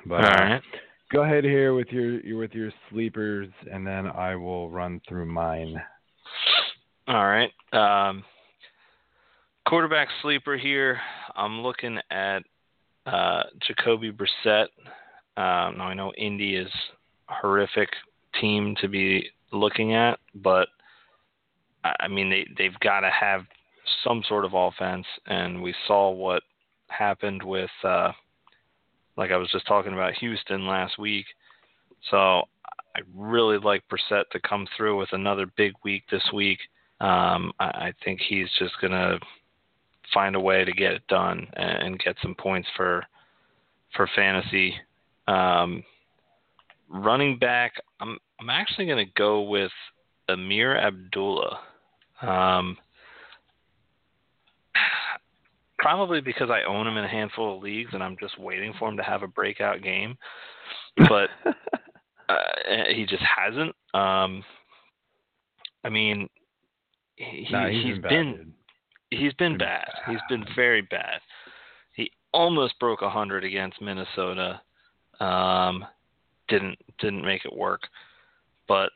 [0.06, 0.60] But All uh,
[1.12, 5.26] go ahead here with your your- with your sleepers, and then I will run through
[5.26, 5.82] mine.
[7.08, 7.52] All right.
[7.74, 8.24] Um,
[9.66, 11.00] quarterback sleeper here.
[11.36, 12.40] I'm looking at
[13.06, 14.68] uh, Jacoby Brissett.
[15.38, 16.72] Um, now I know Indy is
[17.28, 17.90] horrific
[18.40, 20.68] team to be looking at, but
[21.84, 23.42] I I mean they they've got to have
[24.04, 26.44] some sort of offense, and we saw what
[26.88, 28.12] happened with, uh,
[29.18, 31.26] like I was just talking about Houston last week.
[32.10, 32.44] So
[32.96, 36.60] I really like Brissett to come through with another big week this week.
[37.00, 39.20] Um, I, I think he's just gonna
[40.14, 43.06] find a way to get it done and, and get some points for
[43.96, 44.76] for fantasy.
[45.28, 45.84] Um,
[46.90, 49.72] running back, I'm I'm actually gonna go with
[50.30, 51.60] Ameer Abdullah.
[52.22, 52.78] Um,
[55.82, 58.88] probably because I own him in a handful of leagues and I'm just waiting for
[58.88, 60.16] him to have a breakout game.
[60.98, 61.30] But
[62.30, 62.36] uh,
[62.94, 63.76] he just hasn't.
[63.94, 64.44] Um,
[65.84, 66.30] I mean,
[67.16, 68.54] he, Nah, he's he's been, bad, been dude.
[69.12, 69.90] He's been bad.
[70.08, 71.20] He's been very bad.
[71.94, 74.62] He almost broke a hundred against Minnesota.
[75.20, 75.86] Um,
[76.48, 77.82] didn't didn't make it work.
[78.68, 78.90] But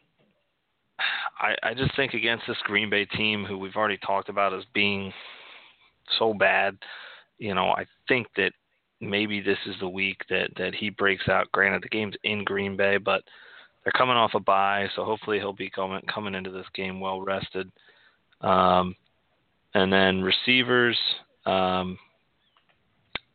[1.39, 4.63] I I just think against this Green Bay team, who we've already talked about as
[4.73, 5.13] being
[6.17, 6.77] so bad,
[7.37, 8.53] you know, I think that
[9.01, 11.51] maybe this is the week that that he breaks out.
[11.51, 13.23] Granted, the game's in Green Bay, but
[13.83, 17.21] they're coming off a bye, so hopefully he'll be coming coming into this game well
[17.21, 17.71] rested.
[18.41, 18.95] Um,
[19.75, 20.97] and then receivers,
[21.45, 21.99] um,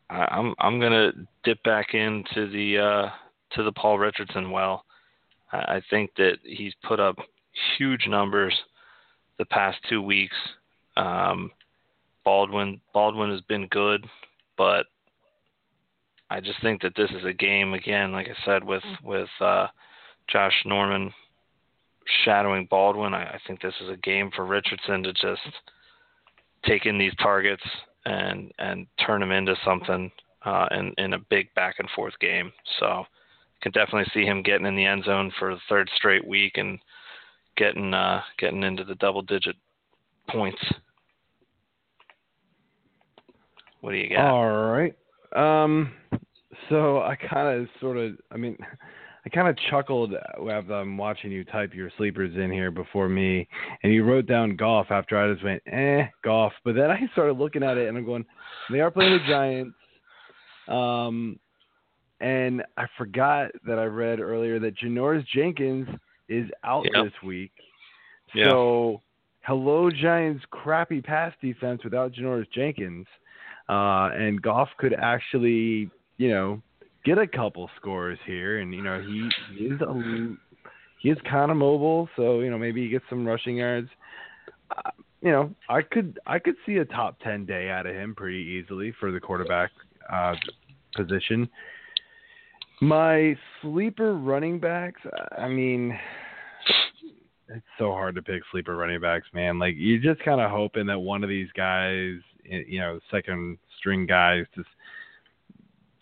[0.09, 1.11] I, I'm I'm gonna
[1.43, 3.09] dip back into the uh,
[3.55, 4.83] to the Paul Richardson well.
[5.53, 7.15] I, I think that he's put up
[7.77, 8.53] huge numbers
[9.37, 10.35] the past two weeks.
[10.97, 11.51] Um,
[12.25, 14.03] Baldwin Baldwin has been good,
[14.57, 14.87] but
[16.31, 19.67] I just think that this is a game again, like I said, with with uh,
[20.27, 21.13] Josh Norman
[22.25, 23.13] shadowing Baldwin.
[23.13, 25.41] I, I think this is a game for Richardson to just
[26.65, 27.63] take in these targets
[28.05, 30.11] and and turn them into something
[30.45, 32.51] uh, in in a big back and forth game.
[32.79, 33.05] So
[33.61, 36.79] can definitely see him getting in the end zone for the third straight week and
[37.57, 39.55] getting uh, getting into the double digit
[40.29, 40.61] points.
[43.81, 44.31] What do you got?
[44.31, 44.95] All right.
[45.35, 45.93] Um,
[46.69, 48.57] so I kind of sort of, I mean,
[49.25, 53.47] I kind of chuckled as I'm watching you type your sleepers in here before me,
[53.83, 56.53] and you wrote down Goff after I just went, eh, Goff.
[56.65, 58.25] But then I started looking at it, and I'm going,
[58.71, 59.75] they are playing the Giants.
[60.67, 61.39] Um,
[62.19, 65.87] and I forgot that I read earlier that Janoris Jenkins
[66.29, 67.05] is out Yep.
[67.05, 67.51] this week.
[68.33, 68.49] Yeah.
[68.49, 69.01] So,
[69.41, 73.05] hello, Giants' crappy pass defense without Janoris Jenkins.
[73.69, 76.61] Uh, and Goff could actually, you know,
[77.03, 78.59] get a couple scores here.
[78.59, 80.35] And, you know, he, he is a,
[80.99, 82.09] he is kind of mobile.
[82.15, 83.89] So, you know, maybe he gets some rushing yards.
[84.75, 84.91] Uh,
[85.21, 88.39] you know, I could I could see a top ten day out of him pretty
[88.39, 89.69] easily for the quarterback
[90.11, 90.33] uh,
[90.95, 91.47] position.
[92.81, 94.99] My sleeper running backs,
[95.37, 95.95] I mean,
[97.49, 99.59] it's so hard to pick sleeper running backs, man.
[99.59, 104.07] Like you're just kind of hoping that one of these guys, you know, second string
[104.07, 104.69] guys, just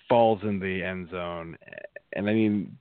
[0.10, 1.58] falls in the end zone.
[2.14, 2.78] And I mean,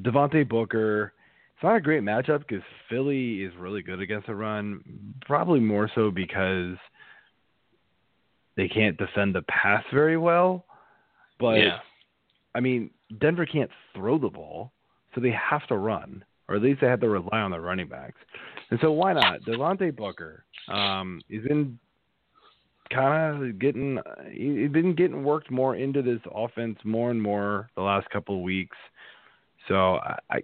[0.00, 1.12] Devontae Booker.
[1.54, 4.82] It's not a great matchup because Philly is really good against the run.
[5.24, 6.76] Probably more so because
[8.56, 10.64] they can't defend the pass very well.
[11.38, 11.78] But yeah.
[12.54, 14.72] I mean, Denver can't throw the ball,
[15.14, 17.88] so they have to run, or at least they have to rely on their running
[17.88, 18.18] backs.
[18.70, 19.42] And so why not?
[19.42, 21.78] Devontae Booker, um, he's been
[22.90, 23.98] kind of getting,
[24.30, 28.36] he- he's been getting worked more into this offense more and more the last couple
[28.36, 28.76] of weeks.
[29.68, 30.40] So I, I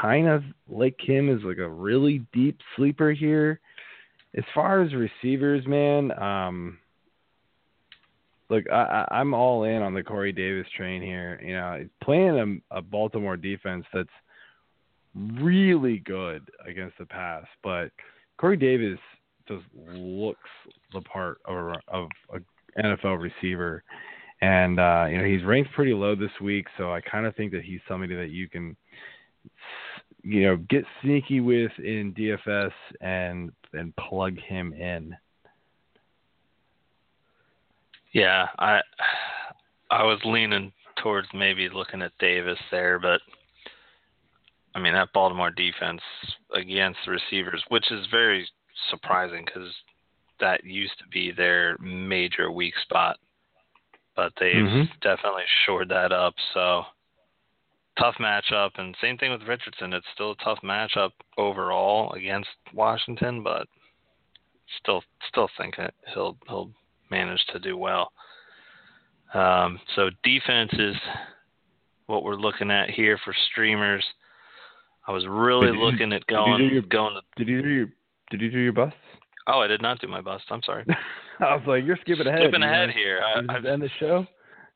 [0.00, 3.60] kind of like him as like a really deep sleeper here.
[4.36, 6.78] As far as receivers, man, um,
[8.50, 11.40] look, I, I, I'm all in on the Corey Davis train here.
[11.42, 14.08] You know, he's playing a, a Baltimore defense that's
[15.14, 17.90] really good against the pass, but
[18.36, 18.98] Corey Davis
[19.48, 20.48] just looks
[20.92, 23.82] the part of a, of a NFL receiver,
[24.40, 27.52] and uh, you know he's ranked pretty low this week, so I kind of think
[27.52, 28.76] that he's somebody that you can,
[30.22, 35.16] you know, get sneaky with in DFS and and plug him in.
[38.12, 38.80] Yeah, I
[39.90, 40.72] I was leaning
[41.02, 43.20] towards maybe looking at Davis there, but
[44.74, 46.02] I mean that Baltimore defense
[46.54, 48.46] against the receivers, which is very
[48.90, 49.72] surprising because
[50.40, 53.18] that used to be their major weak spot,
[54.14, 55.00] but they've Mhm.
[55.00, 56.34] definitely shored that up.
[56.54, 56.86] So
[57.96, 59.92] tough matchup, and same thing with Richardson.
[59.92, 63.66] It's still a tough matchup overall against Washington, but
[64.80, 65.76] still still think
[66.14, 66.72] he'll he'll
[67.10, 68.12] manage to do well.
[69.34, 70.96] Um, so defense is
[72.06, 74.04] what we're looking at here for streamers.
[75.06, 77.22] I was really Did you- looking at did you going do your- going to.
[77.36, 77.88] Did you do your
[78.30, 78.96] Did you do your busts?
[79.46, 80.44] Oh, I did not do my bust.
[80.50, 80.84] I'm sorry.
[81.40, 82.40] I was like, you're skipping ahead.
[82.42, 83.20] Skipping ahead here.
[83.24, 84.26] I, I've, end the show.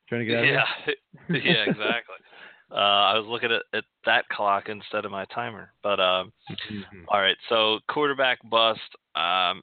[0.08, 0.94] Trying to get out of yeah,
[1.28, 2.16] yeah, exactly.
[2.70, 5.74] Uh, I was looking at, at that clock instead of my timer.
[5.82, 6.32] But um.
[6.50, 7.04] Mhm.
[7.08, 8.80] all right, so quarterback bust.
[9.14, 9.60] Um,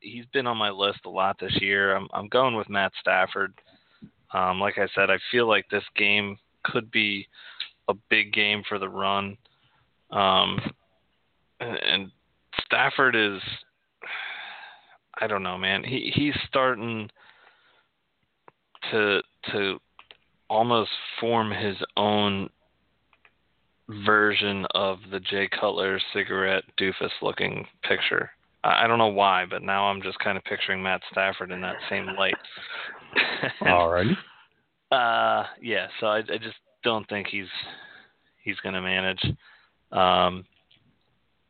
[0.00, 1.94] he's been on my list a lot this year.
[1.94, 3.52] I'm I'm going with Matt Stafford.
[4.32, 7.28] Um, like I said, I feel like this game could be
[7.88, 9.36] a big game for the run.
[10.10, 10.58] Um,
[11.60, 12.10] and, and
[12.68, 13.40] Stafford is,
[15.20, 15.82] I don't know, man.
[15.82, 17.10] He he's starting
[18.90, 19.20] to
[19.52, 19.78] to
[20.50, 22.48] almost form his own
[24.04, 28.30] version of the Jay Cutler cigarette doofus looking picture.
[28.64, 31.60] I, I don't know why, but now I'm just kind of picturing Matt Stafford in
[31.62, 32.36] that same light.
[33.62, 34.16] Alrighty.
[34.90, 35.86] Uh, yeah.
[36.00, 37.48] So I, I just don't think he's
[38.42, 39.22] he's going to manage.
[39.90, 40.44] Um,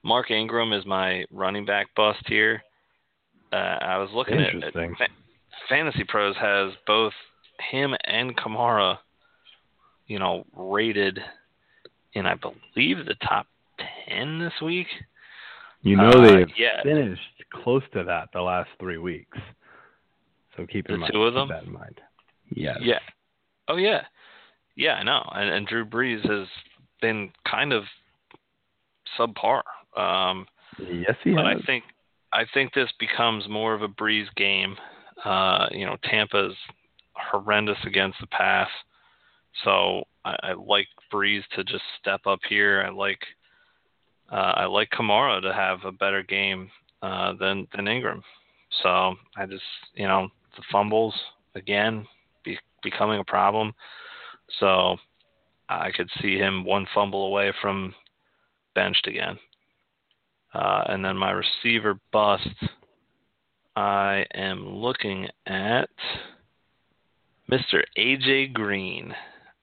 [0.03, 2.62] Mark Ingram is my running back bust here.
[3.53, 5.07] Uh, I was looking at, at Fa-
[5.68, 7.12] Fantasy Pros has both
[7.70, 8.99] him and Kamara,
[10.07, 11.18] you know, rated
[12.14, 13.46] in I believe the top
[14.09, 14.86] ten this week.
[15.82, 16.82] You know Uh, they have yeah.
[16.82, 17.20] finished
[17.53, 19.38] close to that the last three weeks.
[20.57, 21.49] So keep in The mind, two of keep them?
[21.49, 22.01] that in mind.
[22.51, 22.78] Yes.
[22.80, 22.99] Yeah.
[23.68, 24.03] Oh yeah.
[24.76, 25.28] Yeah, I know.
[25.34, 26.46] And, and Drew Brees has
[27.01, 27.84] been kind of
[29.18, 29.62] subpar.
[29.99, 30.46] Um,
[30.78, 31.59] Yes, he but has.
[31.62, 31.84] I think
[32.32, 34.76] I think this becomes more of a Brees game.
[35.24, 36.55] Uh, you know, Tampa's
[37.14, 38.68] horrendous against the pass,
[39.64, 42.84] so I, I like Brees to just step up here.
[42.86, 43.20] I like
[44.30, 46.70] uh, I like Kamara to have a better game
[47.03, 48.22] uh, than than Ingram.
[48.82, 49.62] So I just
[49.94, 51.14] you know the fumbles
[51.57, 52.07] again
[52.44, 53.72] be, becoming a problem.
[54.61, 54.96] So
[55.68, 57.94] I could see him one fumble away from
[58.74, 59.38] benched again.
[60.55, 62.49] Uh, and then my receiver bust,
[63.76, 65.90] I am looking at
[67.51, 67.82] Mr.
[67.96, 69.14] AJ Green,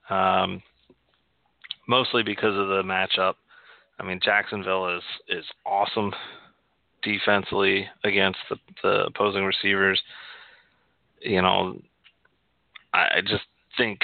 [0.09, 0.61] um,
[1.87, 3.35] mostly because of the matchup.
[3.99, 6.13] I mean, Jacksonville is is awesome
[7.03, 10.01] defensively against the, the opposing receivers.
[11.21, 11.79] You know,
[12.93, 13.43] I, I just
[13.77, 13.99] think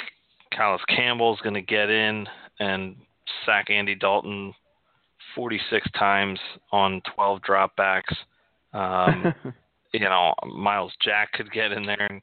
[0.52, 2.26] Calais Campbell's going to get in
[2.60, 2.96] and
[3.44, 4.54] sack Andy Dalton
[5.34, 6.38] 46 times
[6.70, 8.14] on 12 dropbacks.
[8.72, 9.34] Um,
[9.92, 12.22] you know, Myles Jack could get in there and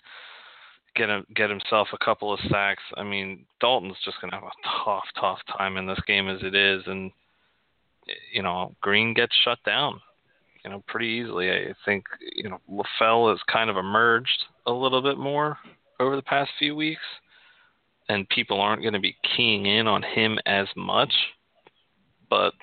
[0.96, 2.84] get him, get himself a couple of sacks.
[2.98, 6.40] I mean, Dalton's just going to have a tough, tough time in this game as
[6.42, 7.12] it is, and
[8.34, 10.00] you know, Green gets shut down.
[10.64, 11.50] You know, pretty easily.
[11.52, 12.06] I think
[12.36, 15.58] you know LaFell has kind of emerged a little bit more
[16.00, 17.02] over the past few weeks,
[18.10, 21.14] and people aren't going to be keying in on him as much.
[22.30, 22.54] But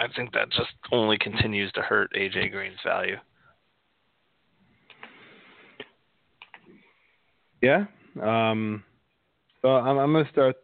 [0.00, 3.16] I think that just only continues to hurt AJ Green's value.
[7.60, 7.84] Yeah.
[8.22, 8.82] Um,
[9.62, 10.56] well, I'm, I'm going to start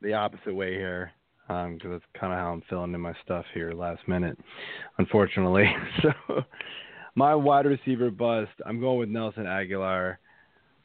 [0.00, 1.12] the opposite way here
[1.46, 4.38] because that's kind of how I'm filling in my stuff here last minute,
[4.96, 5.70] unfortunately.
[6.02, 6.42] so,
[7.16, 10.12] my wide receiver bust, I'm going with Nelson Agholor.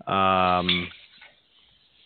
[0.05, 0.89] Um,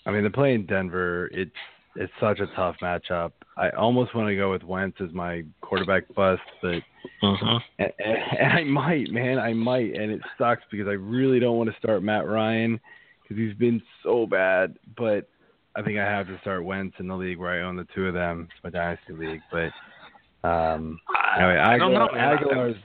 [0.05, 1.29] I mean, they're playing Denver.
[1.31, 1.51] It's
[1.95, 3.31] it's such a tough matchup.
[3.57, 6.81] I almost want to go with Wentz as my quarterback bust, but
[7.23, 7.57] Mm-hmm.
[7.79, 11.57] and, and, and I might, man, I might, and it sucks because I really don't
[11.57, 12.79] want to start Matt Ryan
[13.21, 14.77] because he's been so bad.
[14.97, 15.29] But
[15.75, 18.07] I think I have to start Wentz in the league where I own the two
[18.07, 18.47] of them.
[18.51, 22.07] It's my dynasty league, but um, I, anyway, I don't know.
[22.13, 22.41] Agholor.
[22.41, 22.77] Agholor's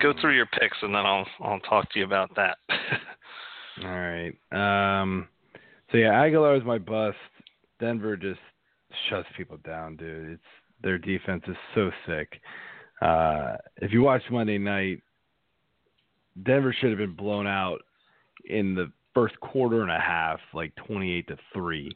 [0.00, 2.56] Go through your picks and then I'll I'll talk to you about that.
[3.84, 4.32] All right.
[4.50, 5.28] Um,
[5.90, 7.18] so yeah, Agholor is my bust.
[7.82, 8.38] Denver just
[9.10, 10.30] shuts people down, dude.
[10.34, 10.42] It's
[10.84, 12.40] their defense is so sick.
[13.02, 15.02] Uh, if you watch Monday night,
[16.44, 17.80] Denver should have been blown out
[18.44, 21.90] in the first quarter and a half, like twenty-eight to three,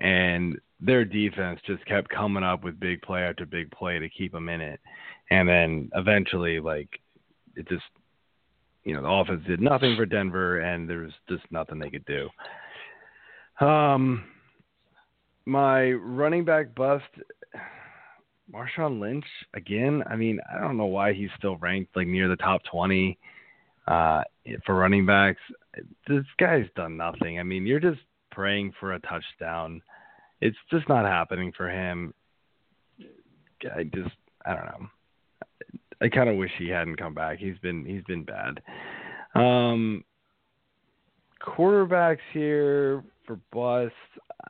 [0.00, 4.32] and their defense just kept coming up with big play after big play to keep
[4.32, 4.80] them in it,
[5.30, 6.88] and then eventually, like
[7.54, 7.84] it just
[8.84, 12.06] you know, the offense did nothing for Denver, and there was just nothing they could
[12.06, 12.30] do.
[13.60, 14.24] Um,
[15.48, 17.04] my running back bust,
[18.52, 19.24] Marshawn Lynch
[19.54, 20.02] again.
[20.08, 23.18] I mean, I don't know why he's still ranked like near the top twenty
[23.86, 24.22] uh,
[24.64, 25.40] for running backs.
[26.06, 27.40] This guy's done nothing.
[27.40, 29.82] I mean, you're just praying for a touchdown.
[30.40, 32.14] It's just not happening for him.
[33.74, 34.14] I just,
[34.46, 34.86] I don't know.
[36.00, 37.38] I kind of wish he hadn't come back.
[37.38, 38.60] He's been he's been bad.
[39.34, 40.04] Um,
[41.42, 43.94] quarterbacks here for bust.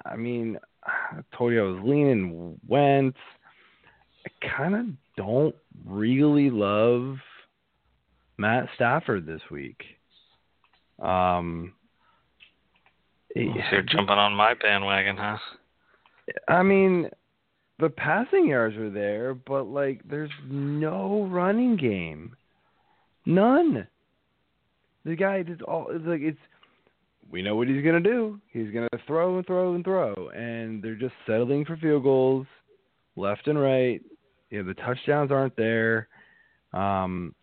[0.04, 0.58] I mean,
[0.88, 3.18] I told you I was leaning Wentz.
[4.26, 4.86] I kind of
[5.16, 5.54] don't
[5.86, 7.16] really love
[8.36, 9.82] Matt Stafford this week.
[11.00, 11.74] Um,
[13.34, 13.40] So
[13.72, 15.38] you're jumping on my bandwagon, huh?
[16.48, 17.08] I mean,
[17.78, 22.36] the passing yards are there, but like there's no running game.
[23.26, 23.86] None.
[25.04, 26.38] The guy just all it's like it's
[27.30, 28.40] we know what he's gonna do.
[28.50, 32.46] He's gonna throw and throw and throw and they're just settling for field goals
[33.16, 34.00] left and right.
[34.50, 36.08] You know, the touchdowns aren't there.
[36.72, 37.34] Um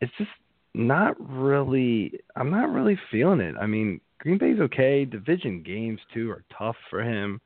[0.00, 0.30] it's just
[0.74, 3.56] not really I'm not really feeling it.
[3.60, 5.04] I mean, Green Bay's okay.
[5.04, 7.40] Division games too are tough for him.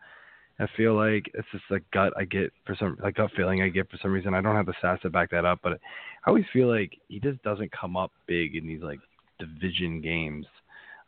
[0.61, 3.69] I feel like it's just a gut I get for some like gut feeling I
[3.69, 4.35] get for some reason.
[4.35, 7.19] I don't have the stats to back that up, but I always feel like he
[7.19, 9.01] just doesn't come up big in these like
[9.41, 10.47] division games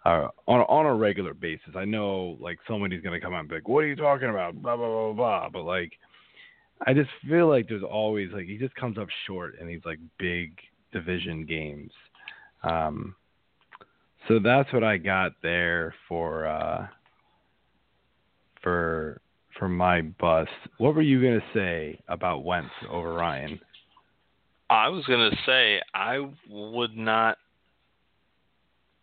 [0.07, 1.75] uh, on on a regular basis.
[1.75, 4.63] I know like somebody's gonna come out and be like, "What are you talking about?"
[4.63, 5.49] Blah blah blah blah.
[5.49, 5.93] But like,
[6.87, 9.99] I just feel like there's always like he just comes up short in these like
[10.19, 10.53] big
[10.93, 11.91] division games.
[12.63, 13.17] Um,
[14.29, 16.87] so that's what I got there for uh,
[18.63, 19.21] for
[19.59, 20.51] for my bust.
[20.79, 23.59] What were you gonna say about Wentz over Ryan?
[24.71, 27.39] I was gonna say I would not.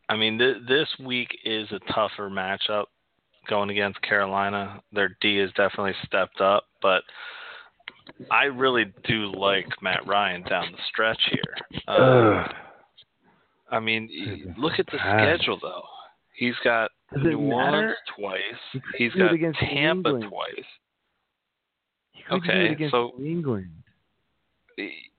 [0.10, 2.86] I mean, th- this week is a tougher matchup
[3.49, 4.82] going against Carolina.
[4.91, 7.04] Their D has definitely stepped up, but
[8.32, 11.56] I really do like Matt Ryan down the stretch here.
[11.88, 12.47] Uh,
[13.72, 15.84] I mean, look at the schedule though.
[16.36, 17.38] He's got New?
[17.39, 18.41] Orleans twice.
[18.97, 20.26] He's got Tampa England.
[20.30, 20.66] twice.
[22.12, 23.70] He couldn't do it Okay, so- New England.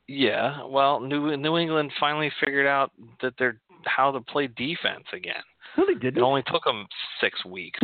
[0.07, 2.91] Yeah, well, New New England finally figured out
[3.22, 3.57] that they're
[3.87, 5.43] how to play defense again.
[5.76, 6.22] No, they didn't.
[6.22, 6.87] only took them
[7.20, 7.80] six weeks.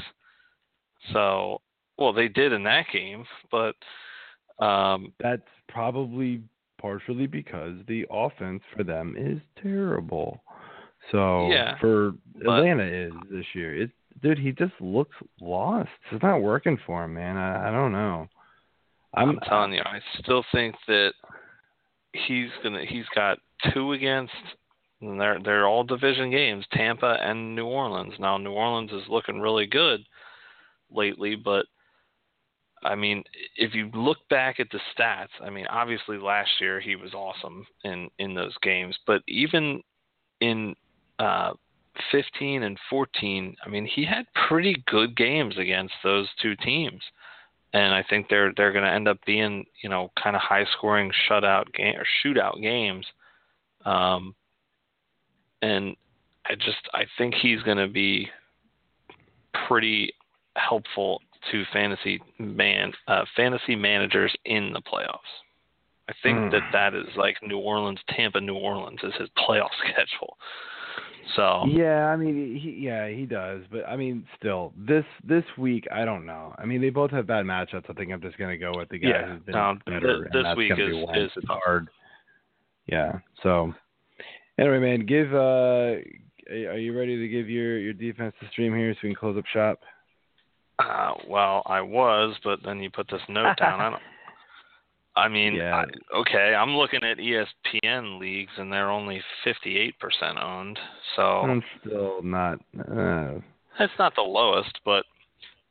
[1.13, 1.61] So,
[1.99, 3.75] well, they did in that game, but
[4.61, 6.43] um, That's probably
[6.81, 10.43] partially because the offense for them is terrible.
[11.11, 13.83] So Yeah, for Atlanta is this year.
[13.83, 13.91] It
[14.23, 15.89] dude, he just looks lost.
[16.13, 17.37] It's not working for him, man.
[17.37, 18.29] I, I don't know.
[19.15, 21.13] I'm, telling you, I still think that
[22.13, 22.85] he's gonna.
[22.87, 23.39] He's got
[23.73, 24.33] two against.
[25.01, 28.15] And they're they're all division games, Tampa and New Orleans.
[28.19, 30.01] Now New Orleans is looking really good
[30.91, 31.67] lately, but
[32.83, 33.25] I mean,
[33.57, 37.67] if you look back at the stats, I mean, obviously last year he was awesome
[37.85, 39.83] in in those games, but even
[40.41, 40.75] in
[41.19, 41.53] uh
[42.13, 47.03] 15 and 14, I mean, he had pretty good games against those two teams.
[47.73, 51.13] And I think they're they're going to end up being, you know, kind of high-scoring
[51.29, 53.07] shutout game or shootout games.
[53.85, 54.35] Um
[55.63, 55.95] and
[56.47, 58.29] I just I think he's going to be
[59.67, 60.13] pretty
[60.57, 65.19] helpful to fantasy man uh, fantasy managers in the playoffs.
[66.09, 66.51] I think Hmm.
[66.51, 70.37] that that is like New Orleans, Tampa, New Orleans is his playoff schedule.
[71.37, 75.87] So Yeah, I mean, he yeah he does, but I mean, still this this week
[75.93, 76.55] I don't know.
[76.59, 77.89] I mean, they both have bad matchups.
[77.89, 80.29] I think I'm just gonna go with the guy Yeah, who's been no, better.
[80.33, 81.89] th- this week is- is hard.
[82.87, 83.21] Yeah.
[83.43, 83.73] So
[84.61, 85.97] anyway, man, give uh,
[86.51, 89.37] are you ready to give your your defense to stream here so we can close
[89.39, 89.81] up shop?
[90.79, 93.81] Uh, well, I was, but then you put this note down.
[93.81, 94.03] I don't.
[95.17, 95.85] I mean, Yeah.
[95.85, 99.93] I, okay, I'm looking at ESPN leagues, and they're only 58%
[100.43, 100.79] owned.
[101.17, 102.61] So I'm still not.
[102.79, 103.41] Uh,
[103.79, 105.05] it's not the lowest, but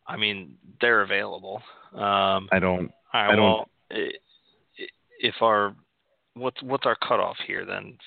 [0.08, 1.62] I mean, they're available.
[1.94, 2.92] Um, I don't.
[3.14, 3.70] all right, I don't- well,
[5.20, 5.74] if our
[6.36, 7.98] what's what's our cutoff here then?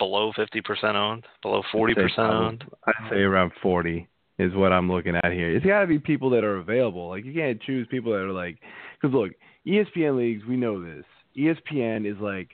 [0.00, 2.64] Below 50% owned, below 40% owned.
[2.86, 5.54] I'd say around 40 is what I'm looking at here.
[5.54, 7.10] It's got to be people that are available.
[7.10, 8.56] Like you can't choose people that are like,
[8.98, 9.32] because look,
[9.66, 11.04] ESPN leagues, we know this.
[11.36, 12.48] ESPN is like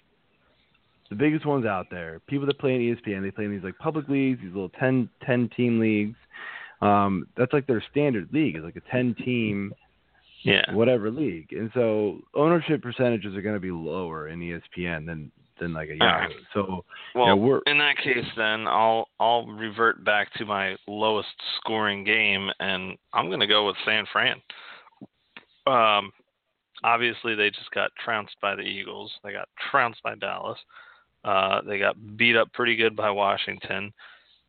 [1.08, 2.20] the biggest ones out there.
[2.26, 5.08] People that play in ESPN, they play in these like public leagues, these little 10,
[5.24, 6.16] 10 team leagues.
[6.82, 8.56] Um, that's like their standard league.
[8.56, 9.72] It's like a 10 team
[10.42, 10.74] Yeah.
[10.74, 15.30] whatever league, and so ownership percentages are going to be lower in ESPN than
[15.60, 16.30] than like a All right.
[16.30, 16.42] Yahoo.
[16.54, 16.84] So
[17.14, 21.28] Well, yeah, we're in that case, then I'll I'll revert back to my lowest
[21.60, 24.40] scoring game, and I'm going to go with San Fran.
[25.66, 26.12] Um,
[26.84, 29.12] obviously they just got trounced by the Eagles.
[29.24, 30.58] They got trounced by Dallas.
[31.24, 33.92] Uh, they got beat up pretty good by Washington.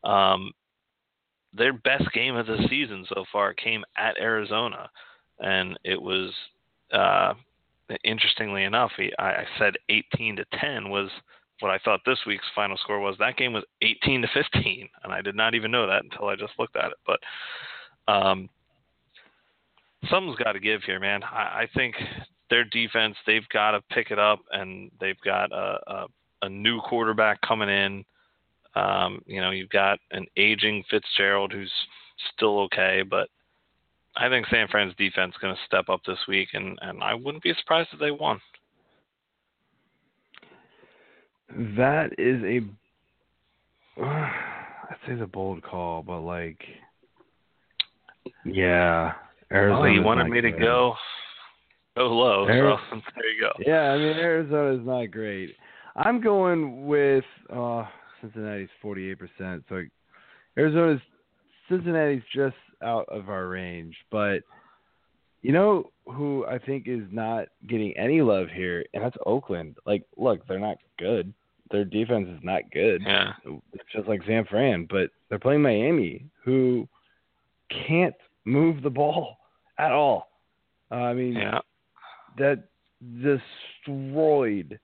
[0.04, 0.52] Um,
[1.54, 4.90] their best game of the season so far came at Arizona,
[5.40, 6.32] and it was
[6.94, 7.34] uh,
[8.04, 11.10] interestingly enough, I said 18 to 10 was
[11.60, 13.16] what I thought this week's final score was.
[13.20, 16.36] That game was 18 to 15, and I did not even know that until I
[16.36, 16.98] just looked at it.
[17.06, 18.50] But um,
[20.10, 21.24] something's got to give here, man.
[21.24, 21.96] I, I think
[22.50, 26.06] their defense, they've got to pick it up, and they've got a, a,
[26.44, 28.06] a new quarterback coming in.
[28.76, 31.72] Um, you know, you've got an aging Fitzgerald who's
[32.34, 33.30] still okay, but
[34.20, 37.14] I think San Fran's defense is going to step up this week, and, and I
[37.14, 38.40] wouldn't be surprised if they won.
[41.78, 46.60] That is a, I'd say it's a bold call, but like,
[48.44, 49.14] yeah,
[49.52, 49.82] Arizona.
[49.82, 50.96] Oh, you wanted me to go
[51.96, 53.52] go low, Ari- so there you go.
[53.66, 55.56] Yeah, I mean Arizona's not great.
[55.96, 57.86] I'm going with uh
[58.22, 59.64] Cincinnati's 48%.
[59.70, 59.84] So
[60.58, 61.02] Arizona's
[61.70, 64.42] Cincinnati's just out of our range, but
[65.44, 69.78] You know who I think is not getting any love here, and that's Oakland.
[69.86, 71.34] Like, look, they're not good.
[71.72, 73.02] Their defense is not good.
[73.06, 73.34] Yeah.
[73.74, 76.88] It's just like San Fran, but they're playing Miami, who
[77.70, 79.38] can't move the ball
[79.78, 80.30] at all.
[80.92, 81.60] Uh, I mean, Yeah.
[82.38, 82.64] that
[83.22, 84.80] destroyed,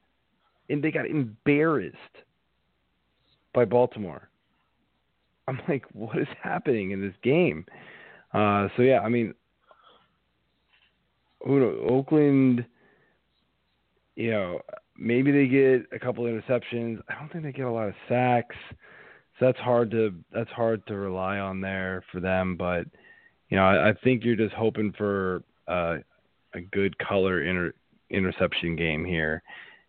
[0.69, 1.95] and they got embarrassed
[3.53, 4.29] by Baltimore.
[5.47, 7.65] I'm like, what is happening in this game?
[8.33, 9.33] Uh, so yeah, I mean,
[11.45, 11.87] who knows?
[11.89, 12.65] Oakland,
[14.15, 14.59] you know,
[14.97, 16.99] maybe they get a couple interceptions.
[17.09, 18.55] I don't think they get a lot of sacks.
[19.39, 22.55] So that's hard to that's hard to rely on there for them.
[22.55, 22.85] But
[23.49, 25.97] you know, I, I think you're just hoping for uh,
[26.53, 27.73] a good color inter,
[28.09, 29.41] interception game here,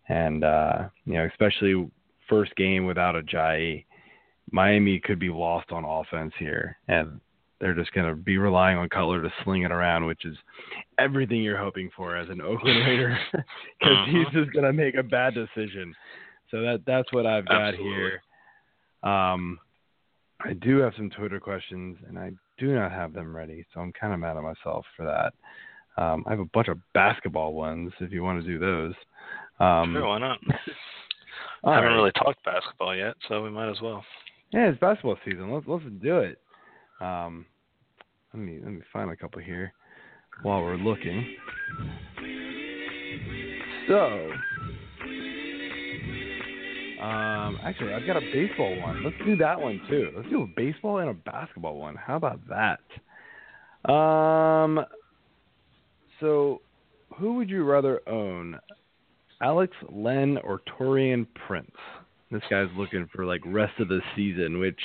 [0.09, 1.89] and uh, you know, especially
[2.27, 3.85] first game without Ajayi,
[4.51, 7.19] Miami could be lost on offense here, and
[7.59, 10.37] they're just going to be relying on Cutler to sling it around, which is
[10.99, 15.03] everything you're hoping for as an Oakland Raider, because he's just going to make a
[15.03, 15.95] bad decision.
[16.51, 17.93] So that that's what I've got Absolutely.
[17.95, 18.21] here.
[19.03, 19.59] Um,
[20.41, 23.93] I do have some Twitter questions, and I do not have them ready, so I'm
[23.93, 25.33] kind of mad at myself for that.
[26.01, 28.93] Um, I have a bunch of basketball ones if you want to do those.
[29.59, 30.39] Um, sure, why not?
[31.63, 31.95] I haven't right.
[31.95, 34.03] really talked basketball yet, so we might as well.
[34.51, 35.51] Yeah, it's basketball season.
[35.51, 36.39] Let's let's do it.
[37.01, 37.45] Um,
[38.33, 39.73] let me let me find a couple here
[40.43, 41.35] while we're looking.
[43.87, 44.31] So,
[47.01, 49.03] um, actually, I've got a baseball one.
[49.03, 50.09] Let's do that one too.
[50.15, 51.95] Let's do a baseball and a basketball one.
[51.95, 52.79] How about that?
[53.91, 54.85] Um,
[56.19, 56.61] so
[57.17, 58.59] who would you rather own,
[59.41, 61.75] Alex Len or Taurean Prince?
[62.35, 64.79] This guy's looking for like rest of the season, which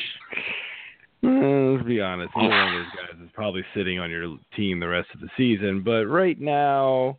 [1.24, 4.78] eh, let's be honest, either one of those guys is probably sitting on your team
[4.78, 5.82] the rest of the season.
[5.84, 7.18] But right now,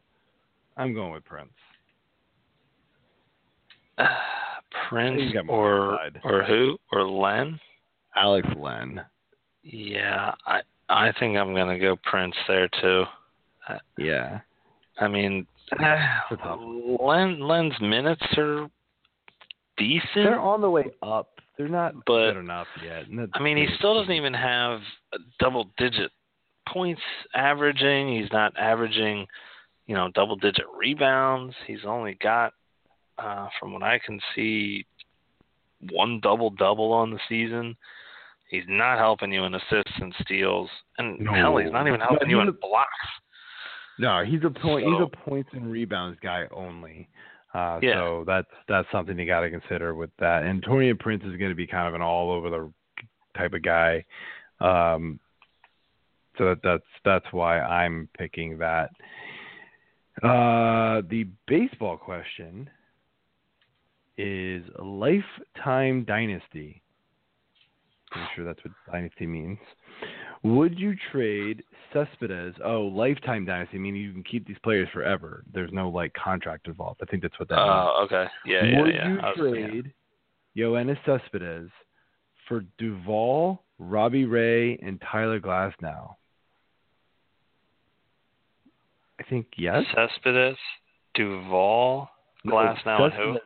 [0.77, 1.49] I'm going with Prince.
[4.89, 7.59] Prince got more or or who or Len?
[8.15, 9.01] Alex Len.
[9.63, 13.03] Yeah, I I think I'm gonna go Prince there too.
[13.97, 14.39] Yeah.
[14.97, 15.81] I mean, It's
[16.31, 18.69] a tough Len Len's minutes are
[19.81, 20.13] decent.
[20.25, 21.39] They're on the way up.
[21.57, 23.05] They're not But- good enough yet.
[23.09, 24.81] that's- I mean, he still doesn't even have
[25.13, 26.11] a double digit
[26.67, 27.01] points
[27.33, 28.09] averaging.
[28.09, 29.27] He's not averaging,
[29.87, 31.55] you know, double digit rebounds.
[31.67, 32.53] He's only got,
[33.17, 34.85] uh, from what I can see,
[35.91, 37.75] one double double on the season.
[38.49, 41.31] He's not helping you in assists and steals, and No.
[41.33, 42.89] hell, he's not even No, helping you in a- blocks.
[43.97, 44.85] No, he's a point.
[44.87, 47.07] He's a points and rebounds guy only.
[47.53, 47.95] Uh, Yeah.
[47.95, 50.43] So that's that's something you got to consider with that.
[50.43, 52.71] And Taurean Prince is going to be kind of an all over the
[53.37, 54.05] type of guy.
[54.59, 55.19] Um,
[56.37, 58.91] so that, that's that's why I'm picking that.
[60.23, 62.69] Uh, the baseball question
[64.17, 66.81] is lifetime dynasty.
[68.13, 69.57] I'm sure that's what dynasty means.
[70.43, 72.55] Would you trade Cespedes?
[72.63, 75.43] Oh, lifetime dynasty, I meaning you can keep these players forever.
[75.53, 77.01] There's no like contract involved.
[77.01, 77.91] I think that's what that oh, means.
[77.93, 78.25] Oh, okay.
[78.45, 79.07] Yeah, yeah, Would yeah.
[79.07, 79.31] you yeah.
[79.35, 79.93] trade
[80.57, 81.69] Yoenis Cespedes
[82.47, 86.15] for Duvall, Robbie Ray, and Tyler Glasnow?
[89.19, 89.83] I think yes.
[89.95, 90.57] Cespedes,
[91.13, 92.09] Duvall,
[92.43, 93.39] No, Glasnow, and who?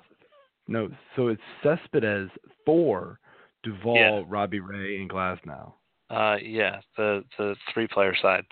[0.68, 2.30] No, so it's Cespedes
[2.66, 3.20] for
[3.64, 4.24] Duvall, Yeah.
[4.28, 5.74] Robbie Ray, and Glasnow.
[6.10, 8.46] Uh, yeah, the the three player side.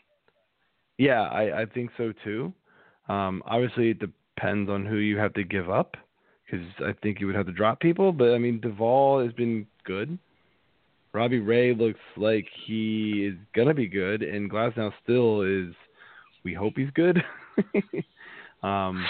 [0.97, 2.53] Yeah, I, I think so too.
[3.09, 5.95] Um, obviously, it depends on who you have to give up
[6.45, 8.11] because I think you would have to drop people.
[8.11, 10.17] But I mean, Duvall has been good.
[11.13, 15.73] Robbie Ray looks like he is gonna be good, and Glasnow still is.
[16.43, 17.23] We hope he's good.
[18.63, 19.05] um,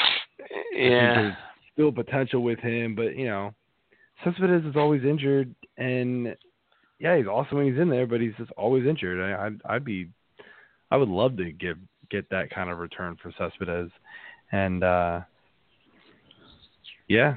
[0.73, 1.35] Yeah.
[1.73, 3.53] still potential with him, but you know,
[4.23, 6.35] Cespedes is always injured, and
[7.03, 9.19] yeah, he's awesome when he's in there, but he's just always injured.
[9.21, 10.07] I, I'd, I'd be,
[10.89, 11.77] I would love to give
[12.09, 13.91] get that kind of return for Cespedes,
[14.53, 15.19] and uh,
[17.07, 17.35] yeah,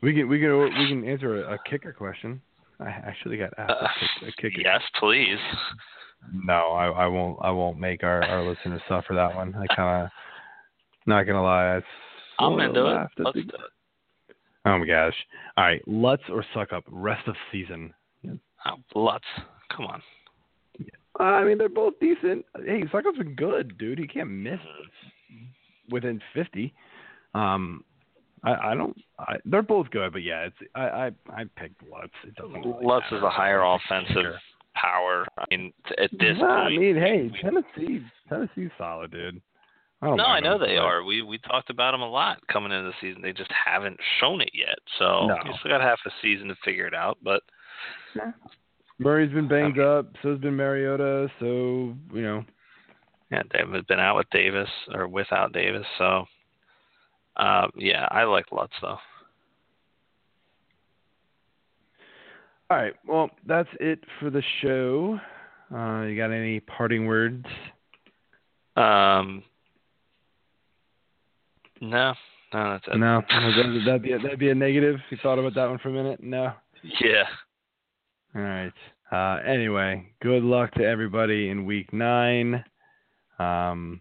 [0.00, 2.40] we can we can we can answer a, a kicker question.
[2.78, 4.60] I actually got asked Uh, a, kick, a kicker.
[4.62, 5.38] yes, please.
[6.32, 7.38] No, I, I won't.
[7.42, 9.54] I won't make our, our listeners suffer that one.
[9.54, 10.10] I kind of,
[11.06, 11.76] not gonna lie.
[11.76, 13.08] I I'm into it.
[13.18, 13.50] Let's do it.
[14.66, 15.14] Oh my gosh!
[15.56, 17.92] All right, Lutz or Succop rest of season.
[18.66, 19.24] Oh, Lutz,
[19.74, 20.02] come on.
[21.18, 22.44] Uh, I mean, they're both decent.
[22.64, 23.98] Hey, Succop's been good, dude.
[23.98, 24.60] He can't miss
[25.90, 26.72] within fifty.
[27.34, 27.84] Um,
[28.42, 28.96] I, I don't.
[29.18, 32.12] I, they're both good, but yeah, it's I I, I picked Lutz.
[32.26, 32.62] It doesn't.
[32.64, 34.32] Really Lutz is a higher offensive
[34.74, 35.26] power.
[35.36, 39.42] I mean, at this Well, point, I mean, hey, Tennessee, Tennessee's solid, dude.
[40.02, 41.04] I no, I know them, they are.
[41.04, 43.20] We we talked about them a lot coming into the season.
[43.20, 44.78] They just haven't shown it yet.
[44.98, 45.36] So No.
[45.44, 47.18] you still got half a season to figure it out.
[47.22, 47.42] But
[48.98, 50.06] Murray's been banged up.
[50.22, 51.28] So's been Mariota.
[51.40, 52.44] So you know,
[53.30, 55.86] yeah, they've been out with Davis or without Davis.
[55.98, 56.24] So
[57.36, 58.98] uh, yeah, I like Lutz though.
[62.70, 62.94] all right.
[63.06, 65.18] Well, that's it for the show.
[65.74, 67.44] Uh, you got any parting words?
[68.76, 69.42] Um,
[71.80, 72.14] no,
[72.52, 72.96] no, that's it.
[72.98, 73.22] No,
[73.86, 74.96] that'd be a, that'd be a negative.
[75.10, 76.22] You thought about that one for a minute?
[76.22, 76.52] No.
[77.00, 77.24] Yeah.
[78.34, 78.72] All right.
[79.10, 82.64] Uh, anyway, good luck to everybody in week nine.
[83.38, 84.00] Um,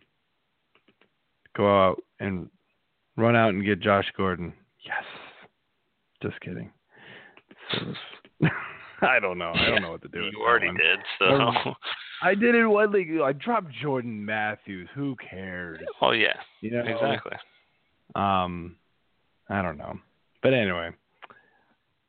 [1.55, 2.49] go out and
[3.17, 4.53] run out and get Josh Gordon.
[4.85, 5.03] Yes.
[6.21, 6.71] Just kidding.
[9.01, 9.53] I don't know.
[9.55, 10.25] I don't know what to do.
[10.31, 10.77] You already one.
[10.77, 10.99] did.
[11.17, 11.73] So.
[12.21, 13.11] I did it one league.
[13.23, 14.89] I dropped Jordan Matthews.
[14.93, 15.79] Who cares?
[16.01, 16.33] oh yeah.
[16.61, 17.37] You know Exactly.
[18.15, 18.75] Um,
[19.49, 19.97] I don't know,
[20.43, 20.89] but anyway,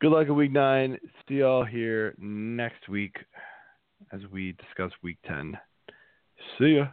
[0.01, 0.98] good luck at week nine.
[1.28, 3.16] See y'all here next week
[4.12, 5.56] as we discuss week ten.
[6.59, 6.86] See ya.